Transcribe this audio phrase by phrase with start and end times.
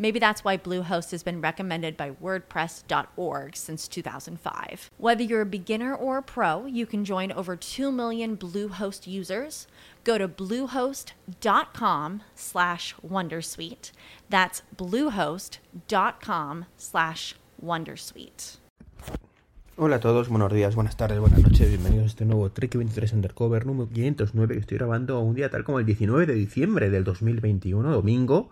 [0.00, 4.90] Maybe that's why Bluehost has been recommended by WordPress.org since 2005.
[4.96, 9.66] Whether you're a beginner or a pro, you can join over 2 million Bluehost users.
[10.04, 13.92] Go to bluehost.com slash Wondersuite.
[14.30, 18.56] That's bluehost.com slash Wondersuite.
[19.76, 23.12] Hola a todos, buenos días, buenas tardes, buenas noches, bienvenidos a este nuevo Trek 23
[23.14, 27.04] Undercover número 509 que estoy grabando un día tal como el 19 de diciembre del
[27.04, 28.50] 2021, domingo.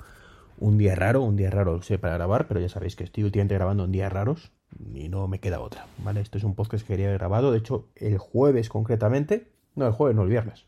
[0.61, 3.55] Un día raro, un día raro sé para grabar, pero ya sabéis que estoy últimamente
[3.55, 4.51] grabando en días raros
[4.93, 6.21] y no me queda otra, ¿vale?
[6.21, 9.93] Esto es un podcast que quería haber grabado, de hecho el jueves concretamente, no el
[9.93, 10.67] jueves, no el viernes,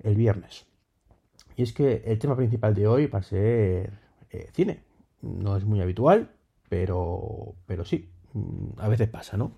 [0.00, 0.66] el viernes.
[1.56, 3.98] Y es que el tema principal de hoy va a ser
[4.30, 4.84] eh, cine.
[5.20, 6.30] No es muy habitual,
[6.68, 8.10] pero, pero sí,
[8.78, 9.52] a veces pasa, ¿no?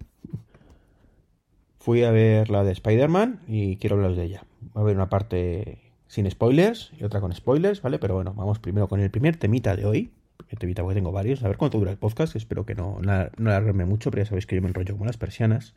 [1.79, 4.45] Fui a ver la de Spider-Man y quiero hablaros de ella.
[4.75, 7.99] Va a haber una parte sin spoilers y otra con spoilers, ¿vale?
[7.99, 10.11] Pero bueno, vamos primero con el primer temita de hoy.
[10.49, 11.43] El temita porque tengo varios.
[11.43, 12.37] A ver cuánto dura el podcast.
[12.37, 15.07] Espero que no, no, no alargarme mucho, pero ya sabéis que yo me enrollo como
[15.07, 15.75] las persianas.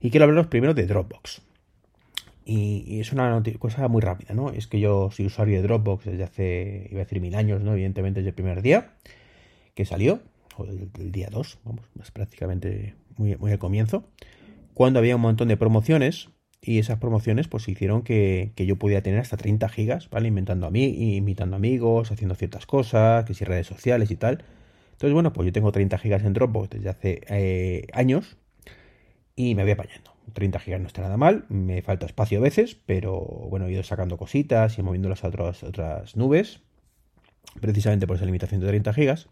[0.00, 1.42] Y quiero hablaros primero de Dropbox.
[2.44, 4.50] Y, es una cosa muy rápida, ¿no?
[4.50, 7.72] Es que yo soy usuario de Dropbox desde hace, iba a decir mil años, ¿no?
[7.72, 8.92] Evidentemente desde el primer día
[9.74, 10.20] que salió
[10.56, 14.04] o el, el día 2, vamos, es prácticamente muy, muy al comienzo,
[14.74, 16.28] cuando había un montón de promociones
[16.66, 20.28] y esas promociones pues hicieron que, que, yo pudiera tener hasta 30 gigas, ¿vale?
[20.28, 24.44] Inventando a mí, invitando amigos, haciendo ciertas cosas, que si redes sociales y tal.
[24.92, 28.36] Entonces, bueno, pues yo tengo 30 gigas en Dropbox desde hace eh, años
[29.36, 30.12] y me voy apañando.
[30.32, 33.82] 30 gigas no está nada mal, me falta espacio a veces, pero bueno, he ido
[33.84, 36.60] sacando cositas y moviéndolas a otras, otras nubes,
[37.60, 39.28] precisamente por esa limitación de 30 gigas.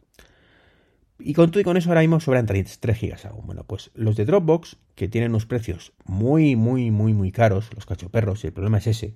[1.26, 3.46] Y con todo y con eso ahora mismo sobran 3, 3 gigas aún.
[3.46, 7.86] Bueno, pues los de Dropbox, que tienen unos precios muy, muy, muy, muy caros, los
[7.86, 9.14] cachoperros, y el problema es ese,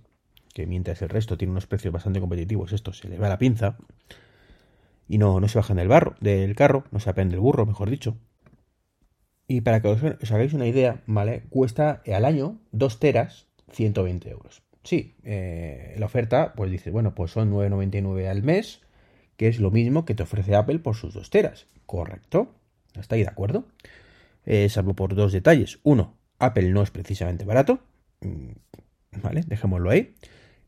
[0.54, 3.76] que mientras el resto tiene unos precios bastante competitivos, esto se le va la pinza,
[5.06, 7.90] y no, no se bajan del barro, del carro, no se aprende el burro, mejor
[7.90, 8.16] dicho.
[9.46, 11.42] Y para que os, os hagáis una idea, ¿vale?
[11.50, 14.62] Cuesta al año 2 teras 120 euros.
[14.82, 18.80] Sí, eh, la oferta, pues dice, bueno, pues son 9,99 al mes,
[19.38, 21.68] que es lo mismo que te ofrece Apple por sus 2 teras.
[21.86, 22.52] Correcto.
[22.98, 23.64] ¿Está ahí de acuerdo?
[24.44, 25.78] Eh, salvo por dos detalles.
[25.84, 27.78] Uno, Apple no es precisamente barato.
[29.22, 30.14] Vale, dejémoslo ahí.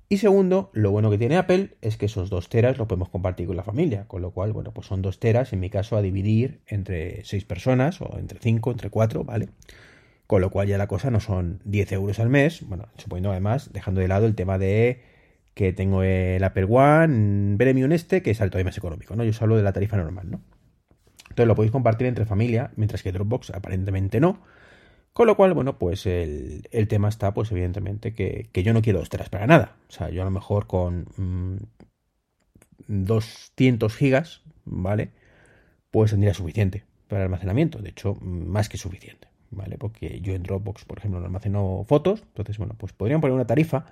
[0.09, 3.49] Y segundo, lo bueno que tiene Apple es que esos dos teras lo podemos compartir
[3.49, 4.07] con la familia.
[4.07, 7.45] Con lo cual, bueno, pues son dos teras, en mi caso, a dividir entre seis
[7.45, 9.49] personas, o entre cinco, entre cuatro, ¿vale?
[10.29, 12.63] Con lo cual ya la cosa no son 10 euros al mes.
[12.69, 15.10] Bueno, suponiendo además, dejando de lado el tema de
[15.61, 19.25] que tengo el Apple One Premium este, que es el todavía más económico, ¿no?
[19.25, 20.41] Yo os hablo de la tarifa normal, ¿no?
[21.25, 24.41] Entonces lo podéis compartir entre familia, mientras que Dropbox aparentemente no.
[25.13, 28.81] Con lo cual, bueno, pues el, el tema está, pues evidentemente, que, que, yo no
[28.81, 29.77] quiero dos teras para nada.
[29.91, 31.57] O sea, yo a lo mejor con mmm,
[32.89, 35.11] 200 gigas, ¿vale?
[35.91, 37.81] Pues tendría suficiente para el almacenamiento.
[37.81, 39.77] De hecho, más que suficiente, ¿vale?
[39.77, 42.23] Porque yo en Dropbox, por ejemplo, no almaceno fotos.
[42.29, 43.85] Entonces, bueno, pues podrían poner una tarifa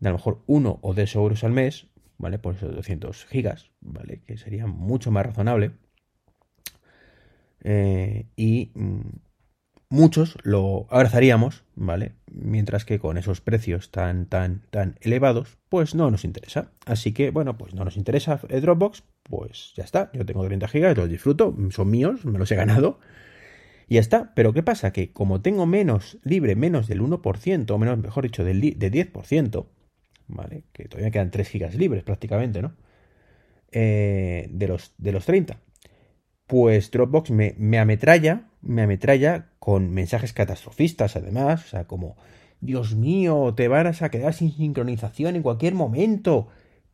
[0.00, 1.86] de a lo mejor 1 o 2 euros al mes,
[2.18, 2.38] ¿vale?
[2.38, 4.20] Por esos 200 gigas, ¿vale?
[4.26, 5.72] Que sería mucho más razonable
[7.68, 9.00] eh, y mmm,
[9.88, 12.12] muchos lo abrazaríamos, ¿vale?
[12.30, 16.70] Mientras que con esos precios tan, tan, tan elevados, pues no nos interesa.
[16.84, 20.10] Así que, bueno, pues no nos interesa Dropbox, pues ya está.
[20.12, 23.00] Yo tengo 30 gigas, los disfruto, son míos, me los he ganado.
[23.88, 24.32] Y ya está.
[24.34, 24.92] Pero ¿qué pasa?
[24.92, 29.66] Que como tengo menos libre, menos del 1%, o menos, mejor dicho, del de 10%,
[30.28, 30.64] ¿vale?
[30.72, 32.74] Que todavía quedan 3 gigas libres prácticamente, ¿no?
[33.72, 35.58] Eh, de, los, de los 30
[36.46, 42.16] pues Dropbox me, me, ametralla, me ametralla con mensajes catastrofistas además, o sea, como,
[42.60, 46.48] Dios mío, te vas a quedar sin sincronización en cualquier momento,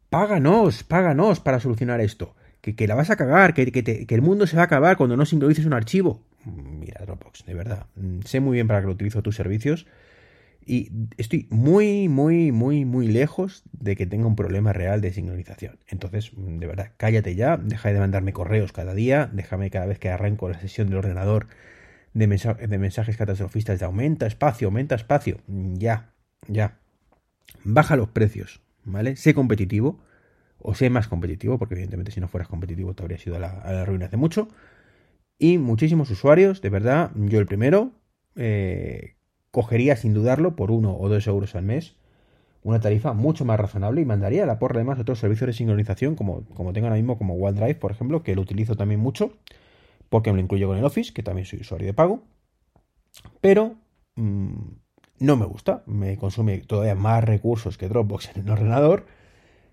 [0.08, 4.22] páganos, páganos para solucionar esto, que, que la vas a cagar, que, que, que, el
[4.22, 6.22] mundo se va a acabar cuando no sincronices un archivo.
[6.44, 7.86] Mira, Dropbox, de verdad,
[8.24, 9.86] sé muy bien para qué lo utilizo tus servicios
[10.64, 15.78] Y estoy muy, muy, muy, muy lejos de que tenga un problema real de sincronización.
[15.88, 20.08] Entonces, de verdad, cállate ya, deja de mandarme correos cada día, déjame cada vez que
[20.08, 21.48] arranco la sesión del ordenador
[22.14, 22.26] de,
[22.68, 25.38] de mensajes catastrofistas de aumenta espacio, aumenta espacio.
[25.46, 26.12] Ya,
[26.46, 26.78] ya.
[27.64, 29.16] Baja los precios, ¿vale?
[29.16, 30.00] Sé competitivo,
[30.58, 33.62] o sé más competitivo, porque evidentemente si no fueras competitivo te habrías ido a la,
[33.72, 34.48] la ruina hace mucho.
[35.38, 37.92] Y muchísimos usuarios, de verdad, yo el primero,
[38.36, 39.16] eh,
[39.52, 41.94] cogería sin dudarlo por uno o dos euros al mes
[42.64, 46.44] una tarifa mucho más razonable y mandaría la por demás otros servicios de sincronización como,
[46.54, 49.32] como tengo ahora mismo como OneDrive, por ejemplo, que lo utilizo también mucho
[50.08, 52.22] porque me lo incluyo con el Office, que también soy usuario de pago,
[53.40, 53.76] pero
[54.14, 54.52] mmm,
[55.18, 59.06] no me gusta, me consume todavía más recursos que Dropbox en el ordenador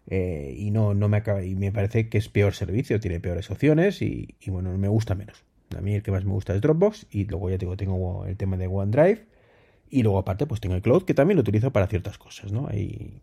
[0.08, 3.52] eh, y no, no me acaba, y me parece que es peor servicio, tiene peores
[3.52, 5.44] opciones y, y bueno, me gusta menos.
[5.78, 8.36] A mí el que más me gusta es Dropbox y luego ya tengo, tengo el
[8.38, 9.28] tema de OneDrive
[9.90, 12.68] y luego aparte pues tengo el cloud que también lo utilizo para ciertas cosas, ¿no?
[12.68, 13.22] Hay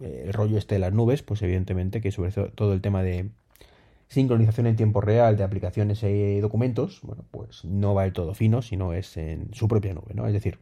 [0.00, 3.30] el rollo este de las nubes, pues evidentemente que sobre todo el tema de
[4.08, 8.62] sincronización en tiempo real de aplicaciones y documentos, bueno, pues no va del todo fino,
[8.62, 10.26] sino es en su propia nube, ¿no?
[10.26, 10.58] Es decir,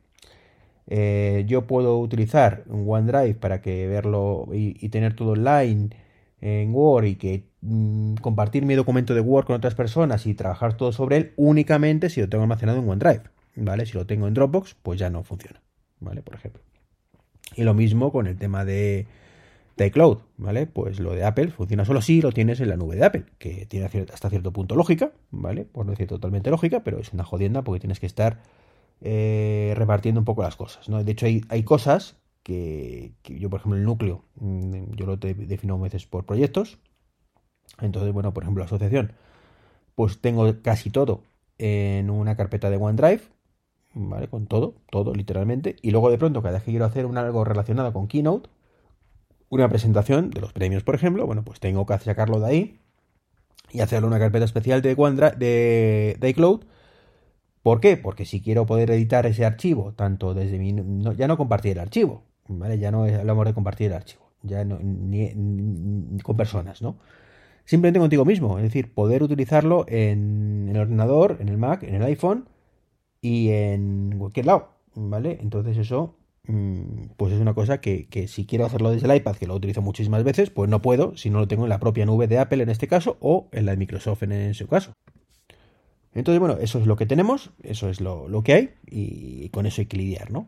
[0.86, 5.90] eh, yo puedo utilizar un OneDrive para que verlo y, tener todo online
[6.40, 10.76] en Word y que mmm, compartir mi documento de Word con otras personas y trabajar
[10.76, 13.33] todo sobre él únicamente si lo tengo almacenado en OneDrive.
[13.56, 13.86] ¿Vale?
[13.86, 15.62] Si lo tengo en Dropbox, pues ya no funciona,
[16.00, 16.22] ¿vale?
[16.22, 16.62] Por ejemplo.
[17.56, 19.06] Y lo mismo con el tema de,
[19.76, 20.66] de iCloud, ¿vale?
[20.66, 23.66] Pues lo de Apple funciona solo si lo tienes en la nube de Apple, que
[23.66, 25.64] tiene hasta cierto punto lógica, ¿vale?
[25.64, 28.40] Por no decir totalmente lógica, pero es una jodienda porque tienes que estar
[29.00, 31.02] eh, repartiendo un poco las cosas, ¿no?
[31.02, 35.16] De hecho, hay, hay cosas que, que, yo, por ejemplo, el núcleo, mm, yo lo
[35.16, 36.78] defino a veces por proyectos.
[37.80, 39.12] Entonces, bueno, por ejemplo, la asociación,
[39.94, 41.22] pues tengo casi todo
[41.58, 43.22] en una carpeta de OneDrive,
[43.94, 44.28] ¿vale?
[44.28, 45.76] Con todo, todo literalmente.
[45.82, 48.50] Y luego de pronto, cada vez que quiero hacer un algo relacionado con Keynote,
[49.48, 52.80] una presentación de los premios, por ejemplo, bueno, pues tengo que sacarlo de ahí
[53.70, 56.64] y hacerlo una carpeta especial de, de, de iCloud.
[57.62, 57.96] ¿Por qué?
[57.96, 60.74] Porque si quiero poder editar ese archivo, tanto desde mi...
[61.16, 62.78] Ya no compartir el archivo, ¿vale?
[62.78, 66.98] Ya no hablamos de compartir el archivo, ya no, ni, ni, con personas, ¿no?
[67.64, 72.02] Simplemente contigo mismo, es decir, poder utilizarlo en el ordenador, en el Mac, en el
[72.02, 72.48] iPhone,
[73.24, 75.38] y en cualquier lado, ¿vale?
[75.40, 76.14] Entonces eso,
[76.46, 79.54] mm, pues es una cosa que, que, si quiero hacerlo desde el iPad, que lo
[79.54, 82.38] utilizo muchísimas veces, pues no puedo si no lo tengo en la propia nube de
[82.38, 84.92] Apple en este caso o en la de Microsoft en ese caso.
[86.12, 89.64] Entonces, bueno, eso es lo que tenemos, eso es lo, lo que hay y con
[89.64, 90.46] eso hay que lidiar, ¿no?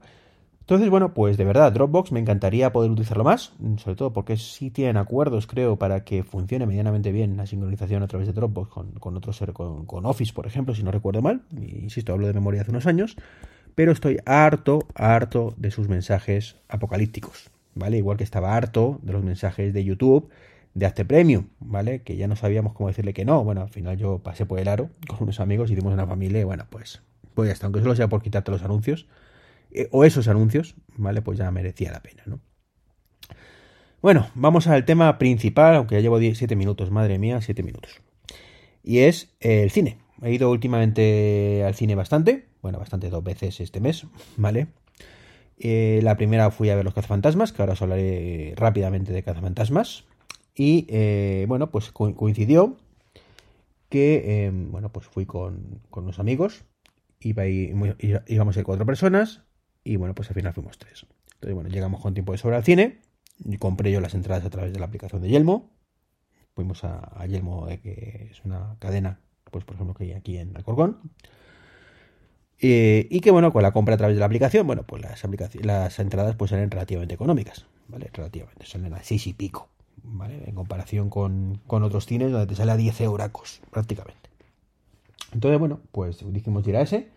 [0.67, 4.73] Entonces, bueno, pues de verdad, Dropbox me encantaría poder utilizarlo más, sobre todo porque sí
[4.73, 8.91] tienen acuerdos, creo, para que funcione medianamente bien la sincronización a través de Dropbox con,
[8.91, 11.43] con otros, con, con, Office, por ejemplo, si no recuerdo mal.
[11.57, 13.17] Y, insisto, hablo de memoria hace unos años,
[13.77, 17.99] pero estoy harto, harto de sus mensajes apocalípticos, ¿vale?
[17.99, 20.29] Igual que estaba harto de los mensajes de YouTube
[20.75, 22.03] de Hazte Premium, ¿vale?
[22.03, 23.45] Que ya no sabíamos cómo decirle que no.
[23.45, 26.45] Bueno, al final yo pasé por el aro con unos amigos, hicimos una familia y
[26.45, 27.03] bueno, pues,
[27.35, 29.07] pues ya está, aunque solo sea por quitarte los anuncios
[29.91, 31.23] o esos anuncios, ¿vale?
[31.23, 32.41] Pues ya merecía la pena, ¿no?
[34.03, 38.01] Bueno, vamos al tema principal, aunque ya llevo 7 minutos, madre mía, 7 minutos.
[38.83, 39.99] Y es el cine.
[40.23, 44.07] He ido últimamente al cine bastante, bueno, bastante dos veces este mes,
[44.37, 44.69] ¿vale?
[45.59, 50.05] Eh, la primera fui a ver los cazafantasmas, que ahora os hablaré rápidamente de cazafantasmas.
[50.55, 52.77] Y eh, bueno, pues co coincidió
[53.89, 56.65] que, eh, bueno, pues fui con, con unos amigos,
[57.21, 57.31] y,
[58.27, 59.43] íbamos a ir cuatro personas,
[59.87, 61.07] y bueno, pues al final fuimos tres.
[61.35, 62.99] Entonces, bueno, llegamos con tiempo de sobra al cine.
[63.45, 65.71] Y compré yo las entradas a través de la aplicación de Yelmo.
[66.55, 70.57] Fuimos a, Yelmo, eh, que es una cadena, pues por ejemplo, que hay aquí en
[70.57, 70.99] Alcorcón.
[72.59, 75.23] Y que bueno, con la compra a través de la aplicación, bueno, pues las,
[75.63, 78.11] las entradas pues salen relativamente económicas, ¿vale?
[78.13, 79.69] Relativamente, salen a seis y pico,
[80.03, 80.43] ¿vale?
[80.47, 84.31] En comparación con, con otros cines donde te sale a 10 euracos, prácticamente.
[85.33, 87.11] Entonces, bueno, pues dijimos ir a ese.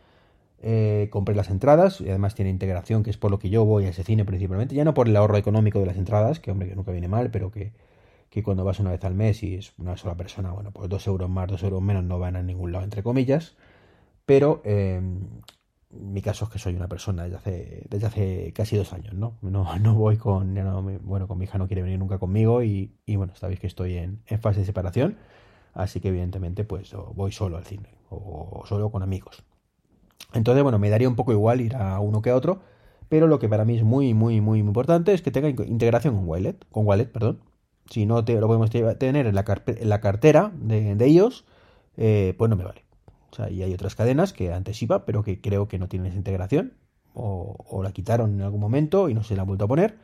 [0.62, 3.86] Eh, compré las entradas y además tiene integración, que es por lo que yo voy
[3.86, 4.76] a ese cine principalmente.
[4.76, 7.32] Ya no por el ahorro económico de las entradas, que hombre, que nunca viene mal,
[7.32, 7.74] pero que,
[8.44, 11.30] cuando vas una vez al mes y es una sola persona, bueno, pues dos euros
[11.30, 13.56] más, dos euros menos no van a ningún lado, entre comillas.
[14.26, 15.02] Pero eh,
[15.92, 19.38] mi caso es que soy una persona desde hace, desde hace casi dos años, ¿no?
[19.42, 22.94] No, no voy con, no, bueno, con mi hija no quiere venir nunca conmigo y,
[23.06, 25.18] y bueno, sabéis que estoy en, fase de separación,
[25.74, 29.44] así que evidentemente pues voy solo al cine o solo con amigos.
[30.34, 32.60] Entonces, bueno, me daría un poco igual ir a uno que a otro,
[33.10, 36.28] pero lo que para mí es muy, muy, muy importante es que tenga integración con
[36.28, 37.40] Wallet, con Wallet, perdón.
[37.90, 41.46] Si no te, lo podemos tener en la, en la cartera de, ellos,
[41.98, 42.86] eh, pues no me vale.
[43.32, 46.08] O sea, y hay otras cadenas que antes iba, pero que creo que no tienen
[46.10, 46.74] esa integración,
[47.14, 49.98] o, la quitaron en algún momento y no se la han vuelto a poner.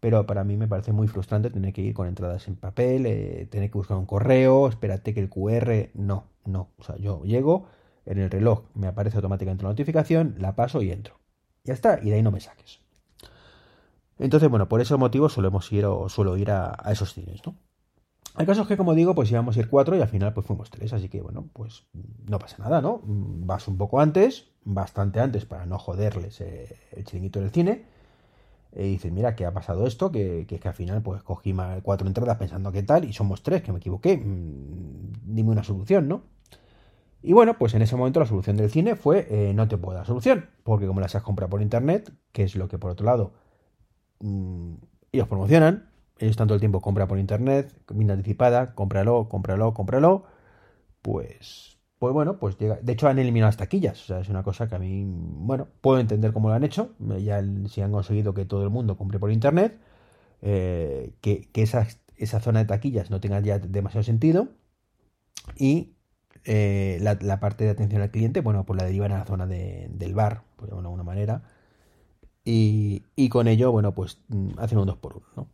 [0.00, 3.48] Pero para mí me parece muy frustrante tener que ir con entradas en papel, eh,
[3.50, 5.90] tener que buscar un correo, espérate que el QR.
[5.94, 6.68] No, no.
[6.78, 7.66] O sea, yo llego,
[8.08, 11.18] en el reloj me aparece automáticamente la notificación, la paso y entro.
[11.64, 12.80] Ya está, y de ahí no me saques.
[14.18, 17.54] Entonces, bueno, por ese motivo solemos ir o suelo ir a, esos cines, ¿no?
[18.38, 20.46] El caso es que, como digo, pues íbamos a ir cuatro y al final pues
[20.46, 21.86] fuimos tres, así que bueno, pues
[22.26, 23.00] no pasa nada, ¿no?
[23.04, 27.84] Vas un poco antes, bastante antes para no joderles eh, el chiringuito del cine.
[28.74, 32.06] Y dices, mira, que ha pasado esto, que, que, que al final pues cogí cuatro
[32.06, 34.16] entradas pensando que tal y somos tres, que me equivoqué.
[34.18, 36.22] Mm, dime una solución, ¿no?
[37.22, 39.96] Y bueno, pues en ese momento la solución del cine fue eh, no te puedo
[39.96, 43.06] dar solución, porque como las has comprado por internet, que es lo que por otro
[43.06, 43.32] lado
[44.20, 44.74] mm,
[45.12, 50.24] ellos promocionan, ellos tanto el tiempo compra por internet, bien anticipada, cómpralo, cómpralo, cómpralo,
[51.02, 52.76] pues, pues bueno, pues llega.
[52.82, 55.68] De hecho han eliminado las taquillas, o sea, es una cosa que a mí, bueno,
[55.80, 59.18] puedo entender cómo lo han hecho, ya si han conseguido que todo el mundo compre
[59.18, 59.78] por internet,
[60.42, 64.48] eh, que, esa, esa zona de taquillas no tenga ya demasiado sentido
[65.56, 65.94] y
[66.50, 70.14] eh, la, parte de atención al cliente, bueno, pues la derivan a la zona del
[70.14, 71.42] bar, por de alguna manera.
[72.42, 75.48] Y, y, con ello, bueno, pues mm, hacen un 2 por 1 ¿no?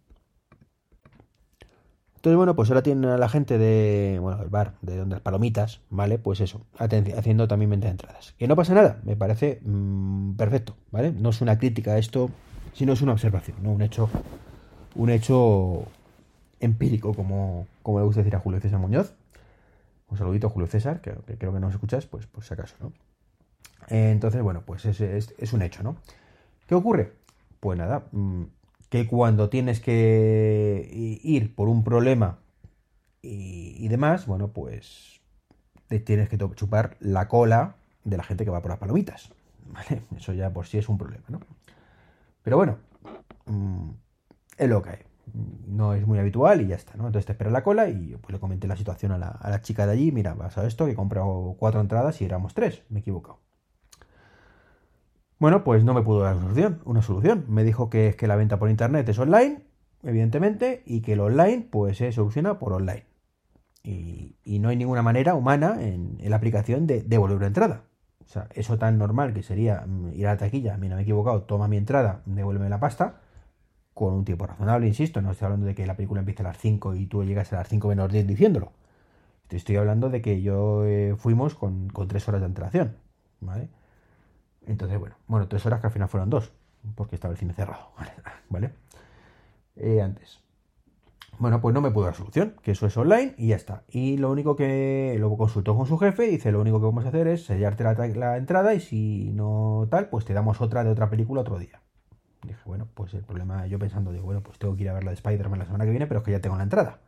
[2.15, 5.21] Entonces, bueno, pues ahora tienen a la gente de, bueno, el bar, de donde las
[5.21, 6.19] palomitas, ¿vale?
[6.19, 8.37] Pues eso, haciendo también venta de entradas.
[8.39, 11.11] Que no pasa nada, me parece mm, perfecto, ¿vale?
[11.11, 12.31] No es una crítica a esto,
[12.73, 13.73] sino es una observación, ¿no?
[13.73, 14.09] Un hecho,
[14.95, 15.87] un hecho
[16.61, 19.13] empírico, como, como le gusta decir a Julio César Muñoz.
[20.15, 22.77] Un saludito a Julio César, que, creo que no nos escuchas, pues por si acaso,
[22.79, 22.93] ¿no?
[23.89, 25.97] entonces, bueno, pues es, un hecho, ¿no?
[26.69, 27.15] ¿Qué ocurre?
[27.59, 28.45] Pues nada, mm,
[28.91, 32.39] que cuando tienes que ir por un problema
[33.23, 35.21] y, demás, bueno, pues
[35.89, 39.33] te tienes que chupar la cola de la gente que va por las palomitas.
[39.67, 40.01] ¿Vale?
[40.17, 41.41] Eso ya por sí es un problema, ¿no?
[42.45, 42.79] Pero bueno,
[43.47, 43.91] mm,
[44.59, 44.99] es lo que hay.
[45.33, 47.07] No es muy habitual y ya está, ¿no?
[47.07, 49.87] Entonces te esperas la cola y yo pues le comenté la situación a la, chica
[49.87, 50.13] de allí.
[50.13, 52.83] Mira, vas a esto, que he cuatro entradas y éramos tres.
[52.91, 53.41] Me he equivocado.
[55.39, 57.45] Bueno, pues no me pudo dar una solución, una solución.
[57.49, 59.65] Me dijo que es que la venta por internet es online,
[60.03, 63.05] evidentemente, y que el online pues se soluciona por online.
[63.83, 67.85] Y, no hay ninguna manera humana en, la aplicación de devolver la entrada.
[68.25, 71.05] O sea, eso tan normal que sería mm, ir a la taquilla, mira, me he
[71.05, 73.21] equivocado, toma mi entrada, devuélveme la pasta,
[73.95, 76.59] con un tiempo razonable, insisto, no estoy hablando de que la película empiece a las
[76.59, 78.73] 5 y tú llegas a las 5 menos 10 diciéndolo.
[79.51, 82.97] estoy hablando de que yo eh, fuimos con, con 3 horas de antelación,
[83.41, 83.69] ¿vale?
[84.67, 86.53] Entonces, bueno, bueno, tres horas que al final fueron dos,
[86.95, 87.91] porque estaba el cine cerrado,
[88.49, 88.73] ¿vale?
[89.77, 90.41] Eh, antes.
[91.39, 93.83] Bueno, pues no me pudo dar solución, que eso es online y ya está.
[93.89, 97.09] Y lo único que luego consultó con su jefe dice, lo único que vamos a
[97.09, 101.11] hacer es sellarte la, entrada y si no tal, pues te damos otra de otra
[101.11, 101.81] película otro día.
[102.47, 105.05] Dije, bueno, pues el problema, yo pensando, digo, bueno, pues tengo que ir a ver
[105.05, 106.99] la de Spider-Man la semana que viene, pero es que ya tengo la entrada.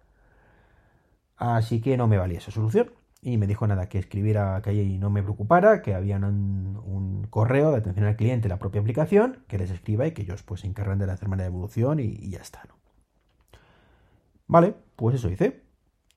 [1.36, 2.90] Así que no me valía esa solución
[3.22, 7.72] y me dijo nada, que escribiera, que ahí no me preocupara, que había un, correo
[7.72, 10.68] de atención al cliente, la propia aplicación, que les escriba y que ellos pues se
[10.68, 12.76] encargan de la hacer de evolución y, ya está, ¿no?
[14.46, 15.65] Vale, pues eso hice.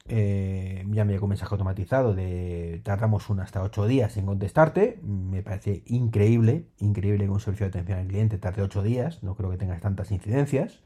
[0.09, 4.99] Eh, ya me llegó un mensaje automatizado de tardamos un hasta ocho días en contestarte.
[5.03, 9.23] Me parece increíble, increíble que un servicio de atención al cliente tarde ocho días.
[9.23, 10.81] No creo que tengas tantas incidencias.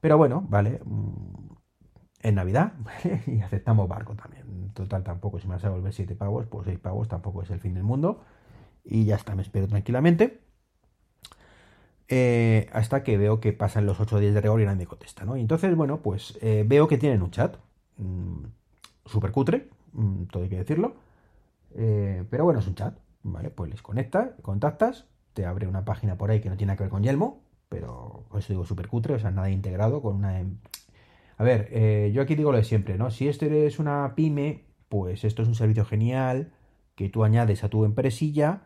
[0.00, 0.80] Pero bueno, vale.
[0.84, 1.54] Mm,
[2.22, 2.72] en Navidad
[3.26, 4.70] y aceptamos barco también.
[4.74, 7.60] Total, tampoco, si me vas a devolver 7 pavos, pues 6 pavos tampoco es el
[7.60, 8.22] fin del mundo.
[8.84, 10.40] Y ya está, me espero tranquilamente.
[12.08, 15.36] Eh, hasta que veo que pasan los 8 días de rigor y nadie contesta, ¿no?
[15.36, 17.56] Y entonces, bueno, pues eh, veo que tienen un chat.
[18.00, 18.46] Mm,
[19.06, 20.94] Súper cutre, mm, todo hay que decirlo.
[21.76, 23.50] Eh, pero bueno, es un chat, ¿vale?
[23.50, 26.90] Pues les conectas, contactas, te abre una página por ahí que no tiene que ver
[26.90, 30.58] con Yelmo, pero eso digo súper cutre, o sea, nada integrado con una em,
[31.38, 33.10] a ver, eh, yo aquí digo lo de siempre, ¿no?
[33.10, 36.52] Si esto eres una pyme, pues esto es un servicio genial
[36.96, 38.62] que tú añades a tu empresilla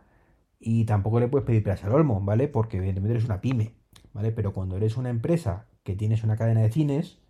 [0.60, 2.48] y tampoco le puedes pedir peras al olmo, ¿vale?
[2.48, 3.74] Porque evidentemente eres una pyme,
[4.14, 4.32] ¿vale?
[4.32, 7.20] Pero cuando eres una empresa que tienes una cadena de cines,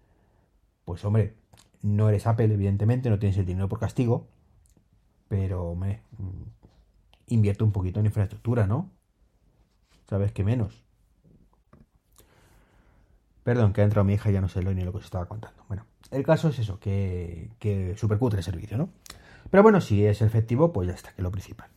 [0.85, 1.37] pues hombre,
[1.85, 4.27] no eres Apple, evidentemente, no tienes el dinero por castigo,
[5.29, 6.43] pero, hombre, mm,
[7.27, 8.91] invierte un poquito en infraestructura, ¿no?
[10.09, 10.83] ¿Sabes qué menos?
[13.43, 15.05] Perdón, que ha entrado mi hija y ya no sé lo ni lo que os
[15.05, 15.63] estaba contando.
[15.69, 18.89] Bueno, el caso es eso, que, que super cutre el servicio, ¿no?
[19.51, 21.69] Pero bueno, si es efectivo, pues ya está, que es lo principal.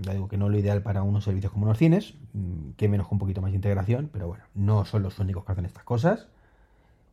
[0.00, 2.88] Ya digo que no es lo ideal para unos servicios como los cines, mm, que
[2.88, 5.64] menos con un poquito más de integración, pero bueno, no son los únicos que hacen
[5.64, 6.26] estas cosas.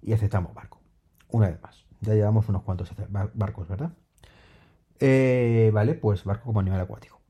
[0.02, 0.80] Y aceptamos barco.
[1.30, 1.86] Una vez más.
[2.02, 2.92] Ya llevamos unos cuantos
[3.34, 3.94] barcos, ¿verdad?
[5.00, 7.22] Eh, vale, pues barco como animal acuático.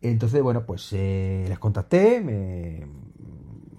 [0.00, 2.86] Entonces, bueno, pues eh, les contacté, me,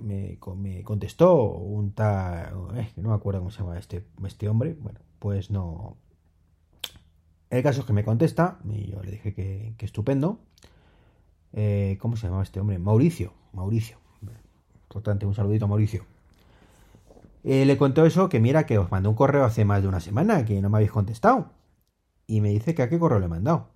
[0.01, 4.99] me, contestó un tal, eh, no me acuerdo cómo se llama este, este hombre, bueno,
[5.19, 5.97] pues no...
[7.49, 10.39] El caso es que me contesta y yo le dije que, estupendo.
[11.53, 12.77] Eh, ¿Cómo se llamaba este hombre?
[12.77, 13.97] Mauricio, Mauricio.
[14.83, 16.05] Importante, un saludito a Mauricio.
[17.43, 19.99] Eh, le contó eso, que mira que os mandé un correo hace más de una
[19.99, 21.51] semana, que no me habéis contestado.
[22.27, 23.69] Y me dice que a qué correo le he mandado.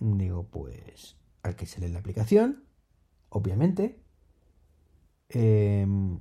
[0.00, 2.64] Digo, pues al que se lee la aplicación,
[3.30, 4.00] obviamente.
[5.30, 6.20] Em,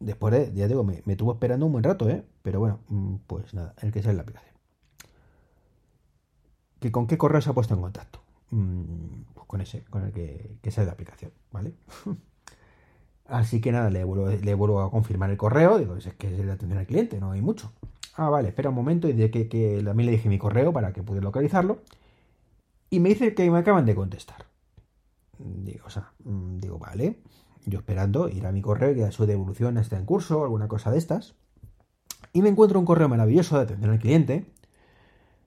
[0.00, 2.24] después de, ya digo, me, me, tuvo esperando un buen rato, ¿eh?
[2.42, 4.54] Pero bueno, mm, pues nada, el que se lee la aplicación.
[6.80, 8.22] ¿Que ¿Con qué correo se ha puesto en contacto?
[8.50, 11.74] Mm, pues con ese, con el que, que sale la aplicación, ¿vale?
[13.28, 15.78] Así que nada, le vuelvo, a confirmar el correo.
[15.78, 17.72] Digo, es que es de atención al cliente, no hay mucho.
[18.14, 19.06] Ah, vale, espera un momento.
[19.08, 21.82] Y de que, también le dije mi correo para que pudiera localizarlo.
[22.90, 24.46] Y me dice que me acaban de contestar.
[25.38, 27.20] Digo, o sea, mm, digo, vale.
[27.66, 30.96] Yo esperando ir a mi correo, que su devolución está en curso, alguna cosa de
[30.96, 31.34] estas.
[32.32, 34.46] Y me encuentro un correo maravilloso de atención al cliente.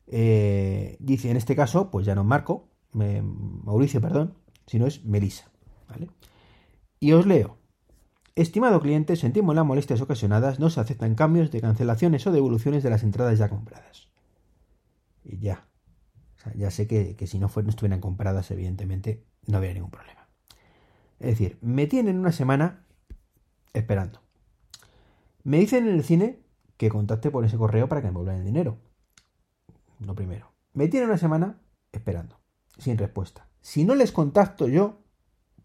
[0.07, 4.35] Eh, dice, en este caso, pues ya no Marco, Mauricio, perdón,
[4.67, 5.49] sino es Melisa.
[5.89, 6.09] ¿vale?
[6.99, 7.60] Y os leo.
[8.35, 12.89] Estimado cliente, sentimos las molestias ocasionadas, no se aceptan cambios de cancelaciones o devoluciones de
[12.89, 14.07] las entradas ya compradas.
[15.25, 15.67] Y ya.
[16.37, 20.29] O sea, ya sé que, si no, no estuvieran compradas, evidentemente, no habría ningún problema.
[21.19, 22.85] Es decir, me tienen una semana
[23.73, 24.21] esperando.
[25.43, 26.39] Me dicen en el cine
[26.77, 28.77] que contacte por ese correo para que me vuelvan el dinero.
[29.99, 30.53] Lo primero.
[30.73, 31.61] Me tienen una semana
[31.91, 32.39] esperando,
[32.77, 33.49] sin respuesta.
[33.59, 35.03] Si no les contacto yo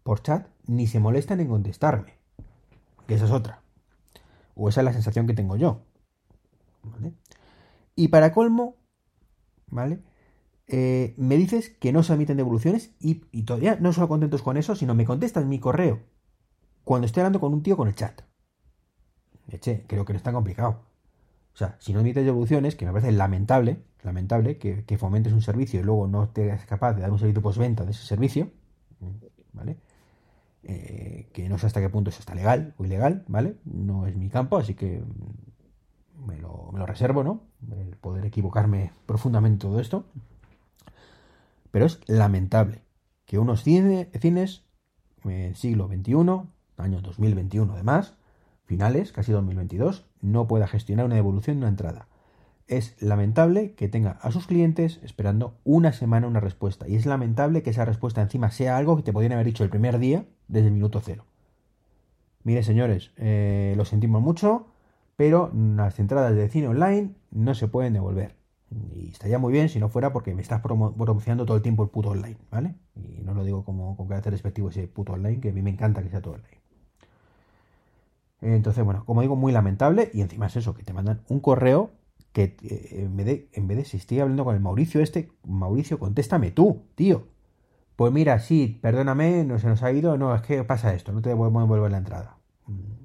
[0.03, 2.16] por chat, ni se molestan en contestarme
[3.07, 3.61] que esa es otra.
[4.55, 5.81] O esa es la sensación que tengo yo.
[6.83, 7.13] ¿Vale?
[7.95, 8.75] Y para colmo,
[9.67, 9.99] ¿vale?
[10.67, 14.75] Eh, me dices que no se admiten devoluciones y, todavía no solo contentos con eso,
[14.75, 16.01] sino me contestas mi correo
[16.83, 18.21] cuando estoy hablando con un tío con el chat.
[19.87, 20.81] Creo que no es tan complicado.
[21.53, 25.41] O sea, si no admites devoluciones, que me parece lamentable, lamentable que, que fomentes un
[25.41, 28.51] servicio y luego no te seas capaz de dar un servicio postventa de ese servicio,
[29.53, 29.77] ¿vale?
[30.69, 33.55] Eh, que no sé hasta qué punto eso está legal o ilegal, ¿vale?
[33.63, 35.01] No es mi campo, así que
[36.25, 37.41] me lo, reservo, ¿no?
[37.71, 40.05] El poder equivocarme profundamente todo esto.
[41.71, 42.81] Pero es lamentable
[43.25, 44.09] que unos cines
[45.23, 46.11] en siglo XXI,
[46.77, 48.17] año 2021 además,
[48.65, 52.09] finales, casi 2022, no pueda gestionar una devolución de una entrada.
[52.67, 56.89] Es lamentable que tenga a sus clientes esperando una semana una respuesta.
[56.89, 59.69] Y es lamentable que esa respuesta encima sea algo que te podrían haber dicho el
[59.69, 61.25] primer día desde el minuto cero.
[62.43, 64.67] Mire, señores, eh, lo sentimos mucho,
[65.15, 68.35] pero las entradas de cine online no se pueden devolver.
[68.69, 71.89] Y estaría muy bien si no fuera porque me estás promocionando todo el tiempo el
[71.89, 72.75] puto online, ¿vale?
[72.95, 75.69] Y no lo digo como con carácter respectivo ese puto online, que a mí me
[75.69, 76.57] encanta que sea todo online.
[78.41, 80.11] Entonces, bueno, como digo, muy lamentable.
[80.13, 81.91] Y encima es eso, que te mandan un correo
[82.33, 85.31] que eh, en, vez de, en vez de si estoy hablando con el Mauricio este,
[85.45, 87.27] Mauricio, contéstame tú, tío.
[87.97, 91.23] Pues mira, sí, perdóname, no se nos ha ido, no, es que pasa esto, no
[91.23, 92.37] te podemos devolver la entrada.
[92.67, 92.97] Mm.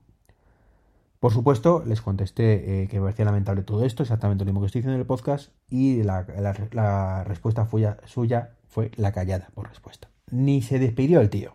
[1.19, 4.67] Por supuesto, les contesté eh, que me parecía lamentable todo esto, exactamente lo mismo que
[4.67, 7.67] estoy diciendo en el podcast, y la, respuesta
[8.05, 10.11] suya fue la callada por respuesta.
[10.31, 11.55] Ni se despidió el tío.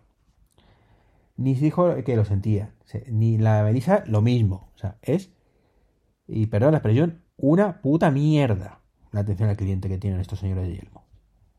[1.36, 2.74] Ni se dijo que lo sentía.
[3.08, 4.72] Ni la Melissa lo mismo.
[4.74, 5.30] O sea, es,
[6.26, 8.80] y perdón la expresión, una puta mierda
[9.12, 11.04] la atención al cliente que tienen estos señores de Yelmo.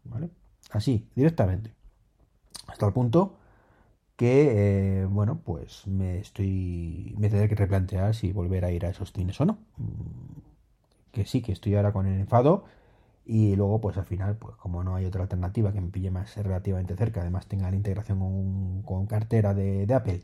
[0.02, 0.30] ¿Vale?
[0.70, 1.72] Así, directamente.
[2.66, 3.36] Hasta el punto
[4.16, 7.14] que, eh, bueno, pues me estoy.
[7.18, 9.58] Me tendré que replantear si volver a ir a esos cines o no.
[9.78, 10.40] Mm,
[11.12, 12.64] que sí, que estoy ahora con el enfado.
[13.26, 16.36] Y luego, pues al final, pues como no hay otra alternativa que me pille más
[16.36, 20.22] relativamente cerca, además tenga la integración con, cartera de, Apple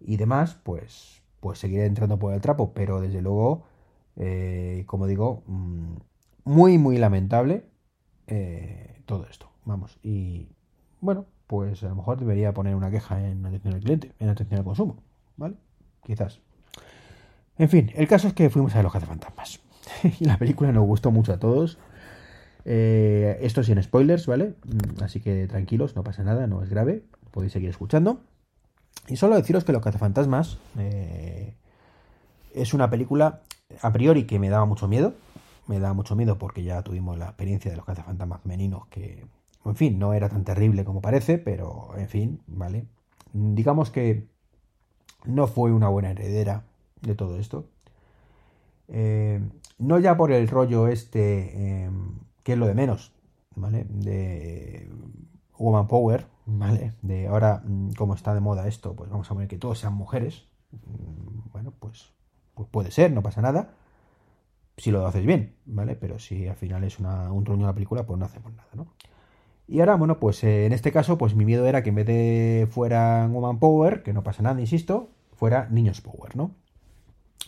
[0.00, 2.72] y demás, pues, pues seguiré entrando por el trapo.
[2.74, 3.64] Pero desde luego,
[4.16, 5.96] eh, como digo, mm,
[6.44, 7.64] muy, muy lamentable
[8.28, 9.50] eh, todo esto.
[9.68, 10.48] Vamos, y
[11.02, 14.58] bueno, pues a lo mejor debería poner una queja en atención al cliente, en atención
[14.58, 14.96] al consumo,
[15.36, 15.56] ¿vale?
[16.06, 16.40] Quizás.
[17.58, 19.60] En fin, el caso es que fuimos a los cazafantasmas.
[20.20, 21.76] y la película nos gustó mucho a todos.
[22.64, 24.54] Eh, esto sin spoilers, ¿vale?
[24.64, 28.22] Mm, así que tranquilos, no pasa nada, no es grave, podéis seguir escuchando.
[29.06, 31.56] Y solo deciros que Los cazafantasmas eh,
[32.54, 33.42] es una película
[33.82, 35.12] a priori que me daba mucho miedo.
[35.66, 39.26] Me daba mucho miedo porque ya tuvimos la experiencia de los cazafantasmas femeninos que
[39.64, 42.86] en fin, no era tan terrible como parece, pero en fin, ¿vale?
[43.32, 44.26] Digamos que
[45.24, 46.64] no fue una buena heredera
[47.02, 47.66] de todo esto.
[48.88, 49.40] Eh,
[49.78, 53.12] no ya por el rollo este, em, que es lo de menos,
[53.54, 53.84] ¿vale?
[53.88, 54.88] De
[55.58, 56.94] Woman Power, ¿vale?
[57.02, 59.94] De ahora, mm, como está de moda esto, pues vamos a ver que todos sean
[59.94, 60.46] mujeres.
[60.72, 62.12] Mm, bueno, pues,
[62.54, 63.74] pues puede ser, no pasa nada.
[64.76, 65.96] Si lo haces bien, ¿vale?
[65.96, 68.86] Pero si al final es una, un truño la película, pues no hacemos nada, ¿no?
[69.68, 72.06] Y ahora, bueno, pues eh, en este caso, pues mi miedo era que en vez
[72.06, 76.54] de fuera Woman Power, que no pasa nada, insisto, fuera Niños Power, ¿no?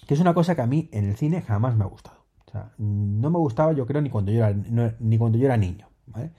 [0.07, 2.19] Que es una cosa que a mí en el cine jamás me ha gustado.
[2.47, 4.55] O sea, no me gustaba, yo creo, ni cuando yo era,
[4.99, 6.33] ni cuando yo era niño, ¿vale?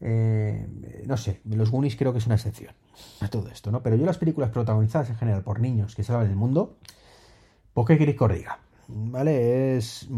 [0.00, 0.66] Eh,
[1.06, 2.72] no sé, los Goonies creo que es una excepción
[3.20, 3.82] a todo esto, ¿no?
[3.82, 6.78] Pero yo las películas protagonizadas en general por niños que salvan el mundo,
[7.74, 8.60] ¿por qué queréis que?
[8.88, 9.76] ¿Vale?
[9.76, 10.08] Es...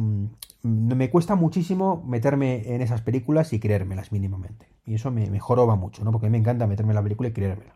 [0.63, 4.67] Me cuesta muchísimo meterme en esas películas y creérmelas mínimamente.
[4.85, 6.13] Y eso me, me joroba mucho, ¿no?
[6.13, 7.75] Porque a mí me encanta meterme en la película y creérmela.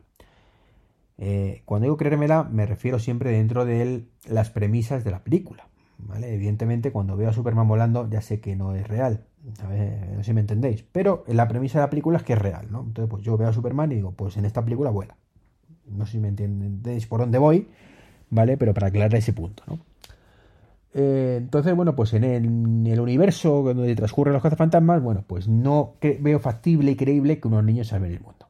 [1.19, 5.69] Eh, cuando digo creérmela, me refiero siempre dentro de las premisas de la película.
[5.99, 6.35] ¿vale?
[6.35, 9.25] Evidentemente, cuando veo a Superman volando, ya sé que no es real.
[9.45, 10.83] No sé si me entendéis.
[10.83, 12.81] Pero la premisa de la película es que es real, ¿no?
[12.81, 15.17] Entonces, pues yo veo a Superman y digo, pues en esta película vuela.
[15.87, 17.69] No sé si me entendéis por dónde voy,
[18.29, 18.57] ¿vale?
[18.57, 19.79] Pero para aclarar ese punto, ¿no?
[20.99, 26.41] Eh, entonces, bueno, pues en el, universo donde transcurren los cazafantasmas, bueno, pues no veo
[26.41, 28.49] factible y creíble que unos niños salven el mundo.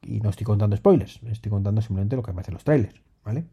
[0.00, 3.44] Y no estoy contando spoilers, estoy contando simplemente lo que aparece los trailers, ¿vale?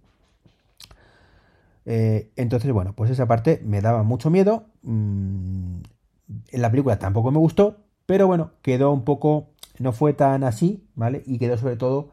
[1.86, 4.68] Eh, entonces, bueno, pues esa parte me daba mucho miedo.
[4.84, 5.82] Mm,
[6.50, 9.50] en la película tampoco me gustó, pero bueno, quedó un poco,
[9.80, 11.24] no fue tan así, ¿vale?
[11.26, 12.12] Y quedó sobre todo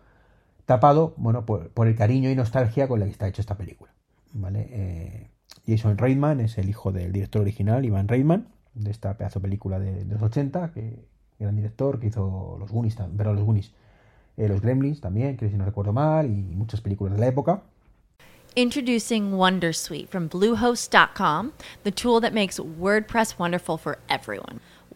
[0.67, 3.95] tapado, bueno, por, el cariño y nostalgia con la que está hecha esta película,
[4.33, 4.67] ¿vale?
[4.73, 5.31] Eh,
[5.68, 10.04] Jason Reitman es el hijo del director original, Ivan Reitman, de esta pedazo película de,
[10.07, 11.04] los 80, que
[11.38, 13.72] gran director, que hizo los Goonies, pero los Goonies,
[14.38, 17.62] eh, los Gremlins también, que si no recuerdo mal, y muchas películas de la época.
[18.57, 21.52] Introducing Wondersuite from Bluehost.com,
[21.85, 24.61] the tool that makes WordPress wonderful for everyone.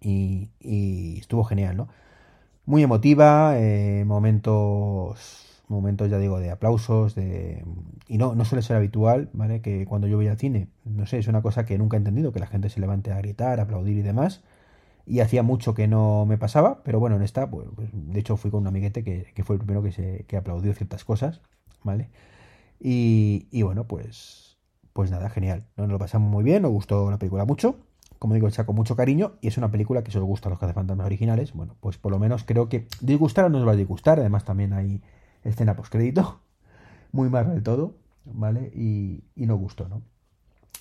[0.00, 0.50] Y,
[1.18, 1.88] estuvo genial, ¿no?
[2.66, 7.64] Muy emotiva, eh, momentos momentos, ya digo, de aplausos, de...
[8.08, 9.60] y no, no suele ser habitual, ¿vale?
[9.60, 12.32] Que cuando yo voy al cine, no sé, es una cosa que nunca he entendido,
[12.32, 14.42] que la gente se levante a gritar, a aplaudir y demás,
[15.06, 18.36] y hacía mucho que no me pasaba, pero bueno, en esta, pues, pues de hecho
[18.36, 21.40] fui con un amiguete que, que, fue el primero que, se, que aplaudió ciertas cosas,
[21.84, 22.10] ¿vale?
[22.80, 24.58] Y, y bueno, pues,
[24.92, 27.76] pues nada, genial, nos lo pasamos muy bien, nos gustó la película mucho,
[28.18, 30.50] como digo, hecha con mucho cariño y es una película que si os gusta a
[30.50, 33.76] los cazafantasmas originales, bueno, pues por lo menos creo que disgustar no os va a
[33.76, 35.02] disgustar, además también hay
[35.44, 36.40] escena postcrédito,
[37.12, 38.70] muy mal del todo, ¿vale?
[38.74, 40.02] Y, y no gustó, ¿no?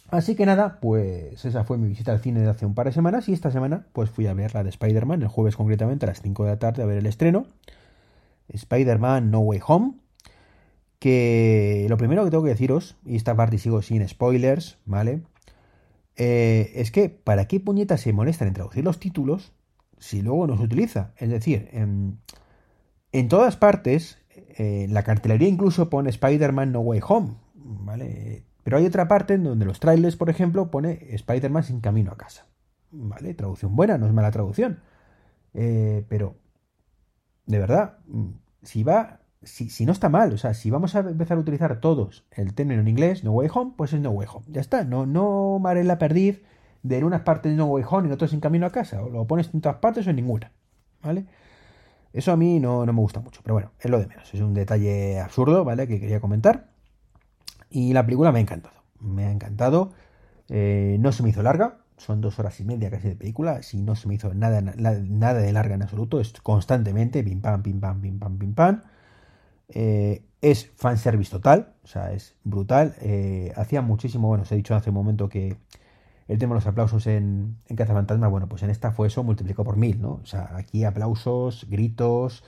[0.10, 2.94] Así que nada, pues esa fue mi visita al cine de hace un par de
[2.94, 6.10] semanas y esta semana pues fui a ver la de Spider-Man, el jueves concretamente a
[6.10, 7.46] las 5 de la tarde a ver el estreno.
[8.48, 9.94] Spider-Man No Way Home.
[11.00, 15.22] Que lo primero que tengo que deciros, y esta parte sigo sin spoilers, ¿vale?
[16.18, 19.54] Eh, es que, ¿para qué puñetas se molestan en traducir los títulos
[20.00, 21.14] si luego no se utiliza?
[21.18, 22.20] Es decir, en,
[23.12, 24.18] en todas partes
[24.58, 28.44] eh, la cartelería incluso pone Spider-Man No Way Home, ¿vale?
[28.64, 32.18] Pero hay otra parte en donde los trailers, por ejemplo, pone Spider-Man sin camino a
[32.18, 32.48] casa,
[32.92, 33.34] ¿vale?
[33.34, 34.80] Traducción buena, no es mala traducción.
[35.54, 36.36] Eh, pero,
[37.46, 38.00] de verdad,
[38.64, 41.80] si va, si, si, no está mal, o sea, si vamos a empezar a utilizar
[41.80, 44.46] todos el término en inglés, No Way Home, pues es No Way Home.
[44.50, 46.42] Ya está, no, no mare la perdiz
[46.84, 49.02] de en unas partes No Way Home y en otras sin camino a casa.
[49.04, 50.52] O lo pones en todas partes o en ninguna,
[51.02, 51.26] ¿vale?
[52.14, 54.34] Eso a mí no, no me gusta mucho, pero bueno, es lo de menos.
[54.34, 55.88] Es un detalle absurdo, ¿vale?
[55.88, 56.70] Que quería comentar.
[57.70, 58.82] Y la película me ha encantado.
[59.00, 59.92] Me ha encantado.
[60.50, 61.80] Eh, no se me hizo larga.
[61.98, 63.62] Son dos horas y media casi de película.
[63.62, 66.20] Si no se me hizo nada, nada de larga en absoluto.
[66.20, 68.82] Es constantemente pim pam, pim pam, pim pam, pim pam.
[69.70, 71.74] Eh, es fanservice total.
[71.84, 72.96] O sea, es brutal.
[73.02, 74.28] Eh, hacía muchísimo.
[74.28, 75.58] Bueno, os he dicho hace un momento que
[76.28, 78.28] el tema de los aplausos en, en Cazafantasma.
[78.28, 80.20] Bueno, pues en esta fue eso multiplicado por mil, ¿no?
[80.24, 82.44] O sea, aquí aplausos, gritos.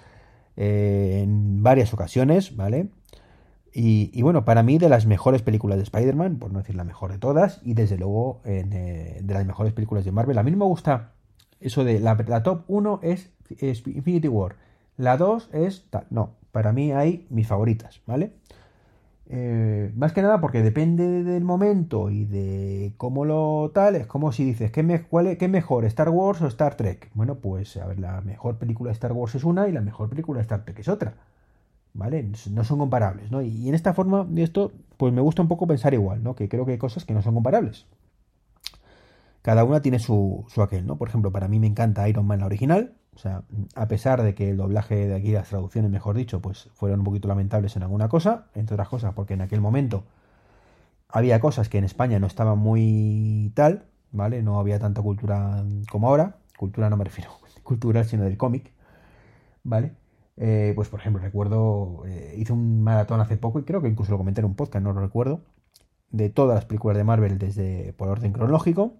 [0.57, 2.89] eh, en varias ocasiones, ¿vale?
[3.73, 7.11] Y, bueno, para mí de las mejores películas de Spider-Man, por no decir la mejor
[7.11, 10.37] de todas, y desde luego eh, de las mejores películas de Marvel.
[10.37, 11.13] A mí no me gusta
[11.59, 14.55] eso de la, top 1 es, es Infinity War,
[14.97, 15.87] la 2 es.
[16.09, 18.33] No, para mí hay mis favoritas, ¿vale?
[19.31, 24.31] Eh, más que nada porque depende del momento y de cómo lo tal, es como
[24.31, 27.11] si dices, ¿qué, me, cuál es, ¿qué mejor, Star Wars o Star Trek?
[27.13, 30.09] Bueno, pues a ver, la mejor película de Star Wars es una y la mejor
[30.09, 31.13] película de Star Trek es otra.
[31.93, 32.23] ¿Vale?
[32.51, 33.41] No son comparables, ¿no?
[33.41, 36.35] Y en esta forma de esto, pues me gusta un poco pensar igual, ¿no?
[36.35, 37.87] Que creo que hay cosas que no son comparables.
[39.41, 40.97] Cada una tiene su, su aquel, ¿no?
[40.97, 42.93] Por ejemplo, para mí me encanta Iron Man la original.
[43.15, 43.43] O sea,
[43.75, 47.05] a pesar de que el doblaje de aquí, las traducciones, mejor dicho, pues fueron un
[47.05, 50.03] poquito lamentables en alguna cosa, entre otras cosas, porque en aquel momento
[51.09, 54.43] había cosas que en España no estaban muy tal, ¿vale?
[54.43, 56.37] No había tanta cultura como ahora.
[56.57, 57.31] Cultura no me refiero
[57.63, 58.71] cultural, sino del cómic,
[59.63, 59.93] ¿vale?
[60.37, 64.11] Eh, pues por ejemplo, recuerdo, eh, hice un maratón hace poco y creo que incluso
[64.11, 65.41] lo comenté en un podcast, no lo recuerdo,
[66.11, 68.93] de todas las películas de Marvel desde por orden cronológico.